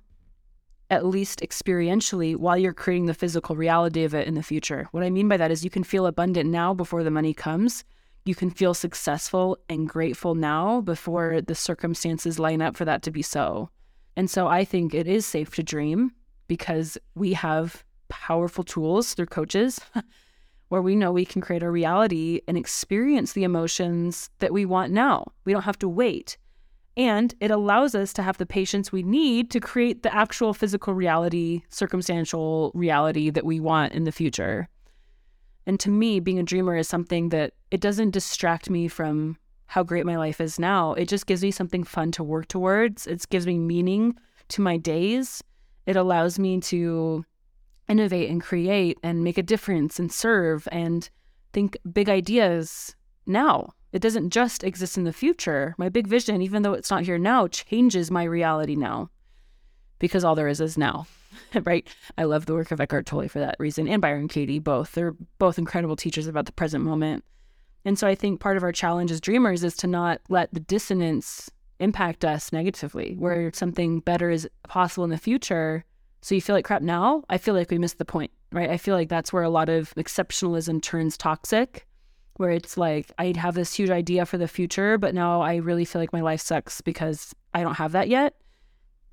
at 0.89 1.05
least 1.05 1.41
experientially 1.41 2.35
while 2.35 2.57
you're 2.57 2.73
creating 2.73 3.07
the 3.07 3.13
physical 3.13 3.55
reality 3.55 4.03
of 4.03 4.13
it 4.13 4.27
in 4.27 4.35
the 4.35 4.43
future. 4.43 4.87
What 4.91 5.03
I 5.03 5.09
mean 5.09 5.27
by 5.27 5.37
that 5.37 5.51
is 5.51 5.63
you 5.63 5.69
can 5.69 5.83
feel 5.83 6.05
abundant 6.05 6.49
now 6.49 6.73
before 6.73 7.03
the 7.03 7.11
money 7.11 7.33
comes. 7.33 7.83
You 8.25 8.35
can 8.35 8.49
feel 8.49 8.73
successful 8.73 9.57
and 9.67 9.89
grateful 9.89 10.35
now 10.35 10.81
before 10.81 11.41
the 11.41 11.55
circumstances 11.55 12.39
line 12.39 12.61
up 12.61 12.77
for 12.77 12.85
that 12.85 13.01
to 13.03 13.11
be 13.11 13.21
so. 13.21 13.69
And 14.17 14.31
so 14.31 14.47
I 14.47 14.65
think 14.65 14.95
it 14.95 15.07
is 15.07 15.27
safe 15.27 15.53
to 15.55 15.63
dream 15.63 16.11
because 16.47 16.97
we 17.13 17.33
have 17.33 17.83
powerful 18.09 18.63
tools 18.63 19.13
through 19.13 19.27
coaches 19.27 19.79
where 20.69 20.81
we 20.81 20.95
know 20.95 21.11
we 21.11 21.23
can 21.23 21.39
create 21.39 21.61
a 21.61 21.69
reality 21.69 22.41
and 22.47 22.57
experience 22.57 23.33
the 23.33 23.43
emotions 23.43 24.31
that 24.39 24.51
we 24.51 24.65
want 24.65 24.91
now. 24.91 25.31
We 25.45 25.53
don't 25.53 25.61
have 25.61 25.77
to 25.79 25.87
wait. 25.87 26.35
And 26.97 27.35
it 27.39 27.51
allows 27.51 27.93
us 27.93 28.11
to 28.13 28.23
have 28.23 28.39
the 28.39 28.47
patience 28.47 28.91
we 28.91 29.03
need 29.03 29.51
to 29.51 29.59
create 29.59 30.01
the 30.01 30.13
actual 30.13 30.51
physical 30.51 30.95
reality, 30.95 31.61
circumstantial 31.69 32.71
reality 32.73 33.29
that 33.29 33.45
we 33.45 33.59
want 33.59 33.93
in 33.93 34.05
the 34.05 34.11
future. 34.11 34.67
And 35.67 35.79
to 35.81 35.91
me, 35.91 36.19
being 36.19 36.39
a 36.39 36.43
dreamer 36.43 36.75
is 36.75 36.87
something 36.87 37.29
that 37.29 37.53
it 37.69 37.81
doesn't 37.81 38.11
distract 38.11 38.67
me 38.67 38.87
from 38.87 39.37
how 39.67 39.83
great 39.83 40.05
my 40.05 40.17
life 40.17 40.41
is 40.41 40.57
now. 40.57 40.93
It 40.93 41.07
just 41.07 41.27
gives 41.27 41.43
me 41.43 41.51
something 41.51 41.83
fun 41.83 42.11
to 42.13 42.23
work 42.23 42.47
towards. 42.47 43.05
It 43.05 43.25
gives 43.29 43.45
me 43.45 43.59
meaning 43.59 44.15
to 44.49 44.61
my 44.61 44.77
days. 44.77 45.43
It 45.85 45.95
allows 45.95 46.39
me 46.39 46.59
to 46.61 47.25
innovate 47.87 48.29
and 48.29 48.41
create 48.41 48.97
and 49.03 49.23
make 49.23 49.37
a 49.37 49.43
difference 49.43 49.99
and 49.99 50.11
serve 50.11 50.67
and 50.71 51.09
think 51.53 51.77
big 51.91 52.09
ideas 52.09 52.95
now. 53.25 53.73
It 53.93 54.01
doesn't 54.01 54.31
just 54.31 54.63
exist 54.63 54.97
in 54.97 55.05
the 55.05 55.13
future. 55.13 55.73
My 55.77 55.89
big 55.89 56.07
vision, 56.07 56.41
even 56.41 56.61
though 56.61 56.73
it's 56.73 56.91
not 56.91 57.03
here 57.03 57.17
now, 57.17 57.47
changes 57.47 58.11
my 58.11 58.23
reality 58.23 58.75
now 58.75 59.09
because 59.99 60.23
all 60.23 60.35
there 60.35 60.47
is 60.47 60.61
is 60.61 60.77
now, 60.77 61.07
right? 61.63 61.87
I 62.17 62.23
love 62.23 62.45
the 62.45 62.53
work 62.53 62.71
of 62.71 62.81
Eckhart 62.81 63.05
Tolle 63.05 63.27
for 63.27 63.39
that 63.39 63.55
reason 63.59 63.87
and 63.87 64.01
Byron 64.01 64.27
Katie, 64.27 64.59
both. 64.59 64.91
They're 64.91 65.15
both 65.39 65.57
incredible 65.57 65.95
teachers 65.95 66.27
about 66.27 66.45
the 66.45 66.51
present 66.51 66.83
moment. 66.83 67.23
And 67.87 67.97
so 67.97 68.05
I 68.05 68.15
think 68.15 68.41
part 68.41 68.57
of 68.57 68.63
our 68.63 68.73
challenge 68.73 69.11
as 69.11 69.21
dreamers 69.21 69.63
is 69.63 69.77
to 69.77 69.87
not 69.87 70.19
let 70.27 70.53
the 70.53 70.59
dissonance 70.59 71.49
impact 71.79 72.25
us 72.25 72.51
negatively, 72.51 73.15
where 73.17 73.49
something 73.53 74.01
better 74.01 74.29
is 74.29 74.45
possible 74.67 75.05
in 75.05 75.09
the 75.09 75.17
future. 75.17 75.85
So 76.21 76.35
you 76.35 76.41
feel 76.41 76.53
like 76.53 76.65
crap 76.65 76.81
now? 76.81 77.23
I 77.29 77.37
feel 77.37 77.53
like 77.53 77.71
we 77.71 77.77
missed 77.77 77.97
the 77.97 78.03
point, 78.03 78.31
right? 78.51 78.69
I 78.69 78.75
feel 78.75 78.93
like 78.93 79.07
that's 79.07 79.31
where 79.31 79.43
a 79.43 79.49
lot 79.49 79.69
of 79.69 79.95
exceptionalism 79.95 80.81
turns 80.81 81.15
toxic 81.15 81.87
where 82.35 82.51
it's 82.51 82.75
like 82.75 83.09
I 83.17 83.33
have 83.37 83.55
this 83.55 83.73
huge 83.73 83.89
idea 83.89 84.25
for 84.25 84.37
the 84.37 84.49
future, 84.49 84.97
but 84.97 85.15
now 85.15 85.39
I 85.39 85.55
really 85.55 85.85
feel 85.85 86.01
like 86.01 86.11
my 86.11 86.19
life 86.19 86.41
sucks 86.41 86.81
because 86.81 87.33
I 87.53 87.61
don't 87.61 87.75
have 87.75 87.93
that 87.93 88.09
yet. 88.09 88.35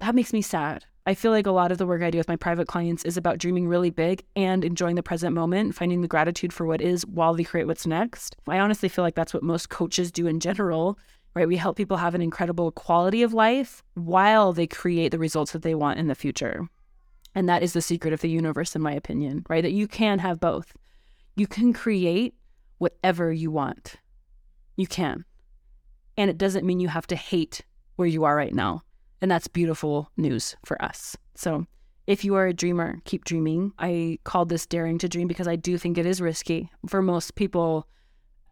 That 0.00 0.16
makes 0.16 0.32
me 0.32 0.42
sad. 0.42 0.84
I 1.06 1.12
feel 1.12 1.32
like 1.32 1.46
a 1.46 1.52
lot 1.52 1.70
of 1.70 1.76
the 1.76 1.86
work 1.86 2.02
I 2.02 2.10
do 2.10 2.16
with 2.16 2.28
my 2.28 2.36
private 2.36 2.66
clients 2.66 3.04
is 3.04 3.18
about 3.18 3.36
dreaming 3.36 3.68
really 3.68 3.90
big 3.90 4.24
and 4.34 4.64
enjoying 4.64 4.96
the 4.96 5.02
present 5.02 5.34
moment, 5.34 5.74
finding 5.74 6.00
the 6.00 6.08
gratitude 6.08 6.50
for 6.50 6.64
what 6.64 6.80
is 6.80 7.04
while 7.06 7.34
they 7.34 7.44
create 7.44 7.66
what's 7.66 7.86
next. 7.86 8.36
I 8.48 8.58
honestly 8.58 8.88
feel 8.88 9.04
like 9.04 9.14
that's 9.14 9.34
what 9.34 9.42
most 9.42 9.68
coaches 9.68 10.10
do 10.10 10.26
in 10.26 10.40
general, 10.40 10.98
right? 11.34 11.46
We 11.46 11.58
help 11.58 11.76
people 11.76 11.98
have 11.98 12.14
an 12.14 12.22
incredible 12.22 12.72
quality 12.72 13.22
of 13.22 13.34
life 13.34 13.82
while 13.92 14.54
they 14.54 14.66
create 14.66 15.10
the 15.10 15.18
results 15.18 15.52
that 15.52 15.60
they 15.60 15.74
want 15.74 15.98
in 15.98 16.06
the 16.06 16.14
future. 16.14 16.68
And 17.34 17.50
that 17.50 17.62
is 17.62 17.74
the 17.74 17.82
secret 17.82 18.14
of 18.14 18.22
the 18.22 18.30
universe, 18.30 18.74
in 18.74 18.80
my 18.80 18.92
opinion, 18.92 19.44
right? 19.50 19.62
That 19.62 19.72
you 19.72 19.86
can 19.86 20.20
have 20.20 20.40
both. 20.40 20.74
You 21.36 21.46
can 21.46 21.74
create 21.74 22.34
whatever 22.78 23.30
you 23.30 23.50
want. 23.50 23.96
You 24.76 24.86
can. 24.86 25.26
And 26.16 26.30
it 26.30 26.38
doesn't 26.38 26.64
mean 26.64 26.80
you 26.80 26.88
have 26.88 27.08
to 27.08 27.16
hate 27.16 27.60
where 27.96 28.08
you 28.08 28.24
are 28.24 28.34
right 28.34 28.54
now. 28.54 28.82
And 29.24 29.30
that's 29.30 29.48
beautiful 29.48 30.10
news 30.18 30.54
for 30.66 30.84
us. 30.84 31.16
So, 31.34 31.66
if 32.06 32.26
you 32.26 32.34
are 32.34 32.46
a 32.46 32.52
dreamer, 32.52 32.98
keep 33.06 33.24
dreaming. 33.24 33.72
I 33.78 34.18
called 34.24 34.50
this 34.50 34.66
daring 34.66 34.98
to 34.98 35.08
dream 35.08 35.28
because 35.28 35.48
I 35.48 35.56
do 35.56 35.78
think 35.78 35.96
it 35.96 36.04
is 36.04 36.20
risky. 36.20 36.70
For 36.86 37.00
most 37.00 37.34
people, 37.34 37.88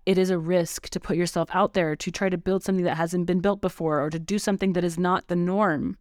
it 0.06 0.16
is 0.16 0.30
a 0.30 0.38
risk 0.38 0.88
to 0.88 0.98
put 0.98 1.18
yourself 1.18 1.50
out 1.52 1.74
there 1.74 1.94
to 1.96 2.10
try 2.10 2.30
to 2.30 2.38
build 2.38 2.64
something 2.64 2.86
that 2.86 2.96
hasn't 2.96 3.26
been 3.26 3.40
built 3.40 3.60
before 3.60 4.02
or 4.02 4.08
to 4.08 4.18
do 4.18 4.38
something 4.38 4.72
that 4.72 4.82
is 4.82 4.98
not 4.98 5.28
the 5.28 5.36
norm. 5.36 5.98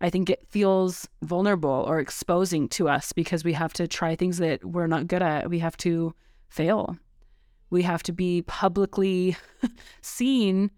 I 0.00 0.10
think 0.10 0.30
it 0.30 0.46
feels 0.48 1.08
vulnerable 1.20 1.84
or 1.88 1.98
exposing 1.98 2.68
to 2.68 2.88
us 2.88 3.12
because 3.12 3.42
we 3.42 3.54
have 3.54 3.72
to 3.72 3.88
try 3.88 4.14
things 4.14 4.38
that 4.38 4.64
we're 4.64 4.86
not 4.86 5.08
good 5.08 5.22
at. 5.22 5.50
We 5.50 5.58
have 5.58 5.76
to 5.78 6.14
fail 6.48 6.96
we 7.72 7.82
have 7.82 8.02
to 8.02 8.12
be 8.12 8.42
publicly 8.42 9.34
seen 10.02 10.70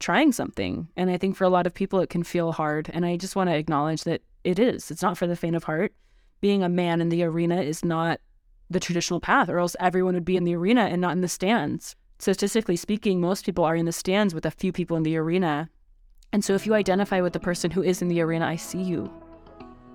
trying 0.00 0.32
something. 0.32 0.88
And 0.96 1.10
I 1.10 1.16
think 1.16 1.36
for 1.36 1.44
a 1.44 1.50
lot 1.50 1.66
of 1.66 1.74
people, 1.74 2.00
it 2.00 2.10
can 2.10 2.24
feel 2.24 2.52
hard. 2.52 2.90
And 2.92 3.06
I 3.06 3.16
just 3.16 3.36
want 3.36 3.48
to 3.50 3.56
acknowledge 3.56 4.02
that 4.04 4.22
it 4.42 4.58
is. 4.58 4.90
It's 4.90 5.02
not 5.02 5.16
for 5.16 5.26
the 5.26 5.36
faint 5.36 5.54
of 5.54 5.64
heart. 5.64 5.92
Being 6.40 6.62
a 6.62 6.68
man 6.68 7.00
in 7.00 7.10
the 7.10 7.22
arena 7.22 7.60
is 7.60 7.84
not 7.84 8.18
the 8.70 8.80
traditional 8.80 9.20
path, 9.20 9.48
or 9.48 9.58
else 9.58 9.76
everyone 9.78 10.14
would 10.14 10.24
be 10.24 10.36
in 10.36 10.44
the 10.44 10.56
arena 10.56 10.82
and 10.82 11.00
not 11.00 11.12
in 11.12 11.20
the 11.20 11.28
stands. 11.28 11.96
Statistically 12.18 12.76
speaking, 12.76 13.20
most 13.20 13.44
people 13.44 13.64
are 13.64 13.76
in 13.76 13.86
the 13.86 13.92
stands 13.92 14.34
with 14.34 14.46
a 14.46 14.50
few 14.50 14.72
people 14.72 14.96
in 14.96 15.02
the 15.02 15.16
arena. 15.16 15.68
And 16.32 16.44
so 16.44 16.54
if 16.54 16.66
you 16.66 16.74
identify 16.74 17.20
with 17.20 17.32
the 17.32 17.40
person 17.40 17.70
who 17.70 17.82
is 17.82 18.00
in 18.00 18.08
the 18.08 18.20
arena, 18.20 18.46
I 18.46 18.56
see 18.56 18.80
you. 18.80 19.12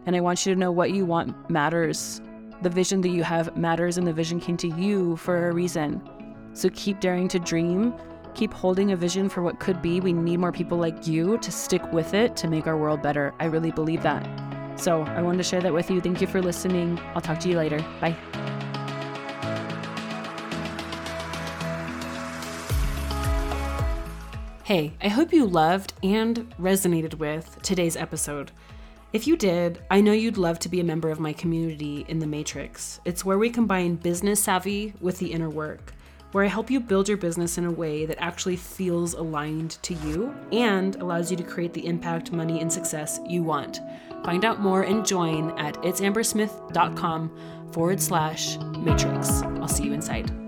And 0.06 0.15
I 0.15 0.22
want 0.22 0.46
you 0.46 0.54
to 0.54 0.60
know 0.60 0.72
what 0.72 0.91
you 0.91 1.06
want 1.06 1.50
matters. 1.50 2.22
The 2.62 2.70
vision 2.70 3.02
that 3.02 3.10
you 3.10 3.24
have 3.24 3.56
matters, 3.58 3.98
and 3.98 4.06
the 4.06 4.13
vision 4.13 4.39
came 4.39 4.58
to 4.58 4.68
you 4.68 5.15
for 5.18 5.50
a 5.50 5.54
reason. 5.54 6.02
So 6.54 6.70
keep 6.74 7.00
daring 7.00 7.28
to 7.30 7.39
dream. 7.39 7.94
Keep 8.36 8.54
holding 8.54 8.91
a 8.91 8.98
vision 8.98 9.30
for 9.30 9.41
what 9.41 9.60
could 9.60 9.82
be. 9.82 10.02
We 10.02 10.12
need 10.12 10.38
more 10.38 10.52
people 10.52 10.78
like 10.78 11.08
you 11.08 11.38
to 11.38 11.52
stick 11.52 11.82
with 11.93 12.13
it 12.13 12.36
to 12.36 12.50
make 12.50 12.67
our 12.67 12.78
world 12.78 13.02
better. 13.02 13.34
I 13.39 13.45
really 13.45 13.71
believe 13.71 14.04
that. 14.04 14.28
So 14.78 15.04
I 15.04 15.21
wanted 15.21 15.38
to 15.38 15.43
share 15.43 15.62
that 15.62 15.74
with 15.74 15.89
you. 15.89 16.02
Thank 16.02 16.19
you 16.19 16.28
for 16.28 16.41
listening. 16.41 17.00
I'll 17.15 17.21
talk 17.21 17.39
to 17.39 17.50
you 17.50 17.56
later. 17.56 17.80
Bye. 18.02 18.15
Hey, 24.65 24.93
I 25.02 25.08
hope 25.08 25.32
you 25.32 25.45
loved 25.45 25.93
and 26.04 26.54
resonated 26.60 27.13
with 27.13 27.62
today's 27.62 27.95
episode. 27.95 28.52
If 29.13 29.28
you 29.28 29.38
did, 29.38 29.82
I 29.89 30.02
know 30.02 30.12
you'd 30.12 30.38
love 30.38 30.60
to 30.60 30.67
be 30.67 30.82
a 30.82 30.84
member 30.84 31.10
of 31.10 31.21
my 31.21 31.32
community 31.32 32.04
in 32.10 32.19
the 32.19 32.28
Matrix. 32.28 33.00
It's 33.06 33.24
where 33.24 33.38
we 33.38 33.50
combine 33.50 33.95
business 33.95 34.43
savvy 34.43 34.93
with 35.00 35.19
the 35.19 35.32
inner 35.32 35.50
work, 35.50 35.93
where 36.36 36.43
I 36.43 36.50
help 36.50 36.69
you 36.69 36.82
build 36.82 37.08
your 37.08 37.15
business 37.15 37.58
in 37.58 37.63
a 37.63 37.71
way 37.71 38.06
that 38.06 38.17
actually 38.19 38.58
feels 38.58 39.13
aligned 39.13 39.82
to 39.84 39.93
you 39.93 40.36
and 40.52 40.98
allows 40.98 41.32
you 41.32 41.38
to 41.38 41.43
create 41.43 41.71
the 41.71 41.86
impact, 41.86 42.34
money, 42.34 42.60
and 42.60 42.69
success 42.69 43.21
you 43.26 43.41
want. 43.41 43.80
Find 44.26 44.43
out 44.43 44.60
more 44.60 44.82
and 44.82 45.06
join 45.06 45.58
at 45.58 45.76
itsambersmith.com 45.76 47.69
forward 47.71 48.02
slash 48.02 48.58
matrix. 48.58 49.43
I'll 49.43 49.69
see 49.69 49.86
you 49.86 49.93
inside. 49.93 50.44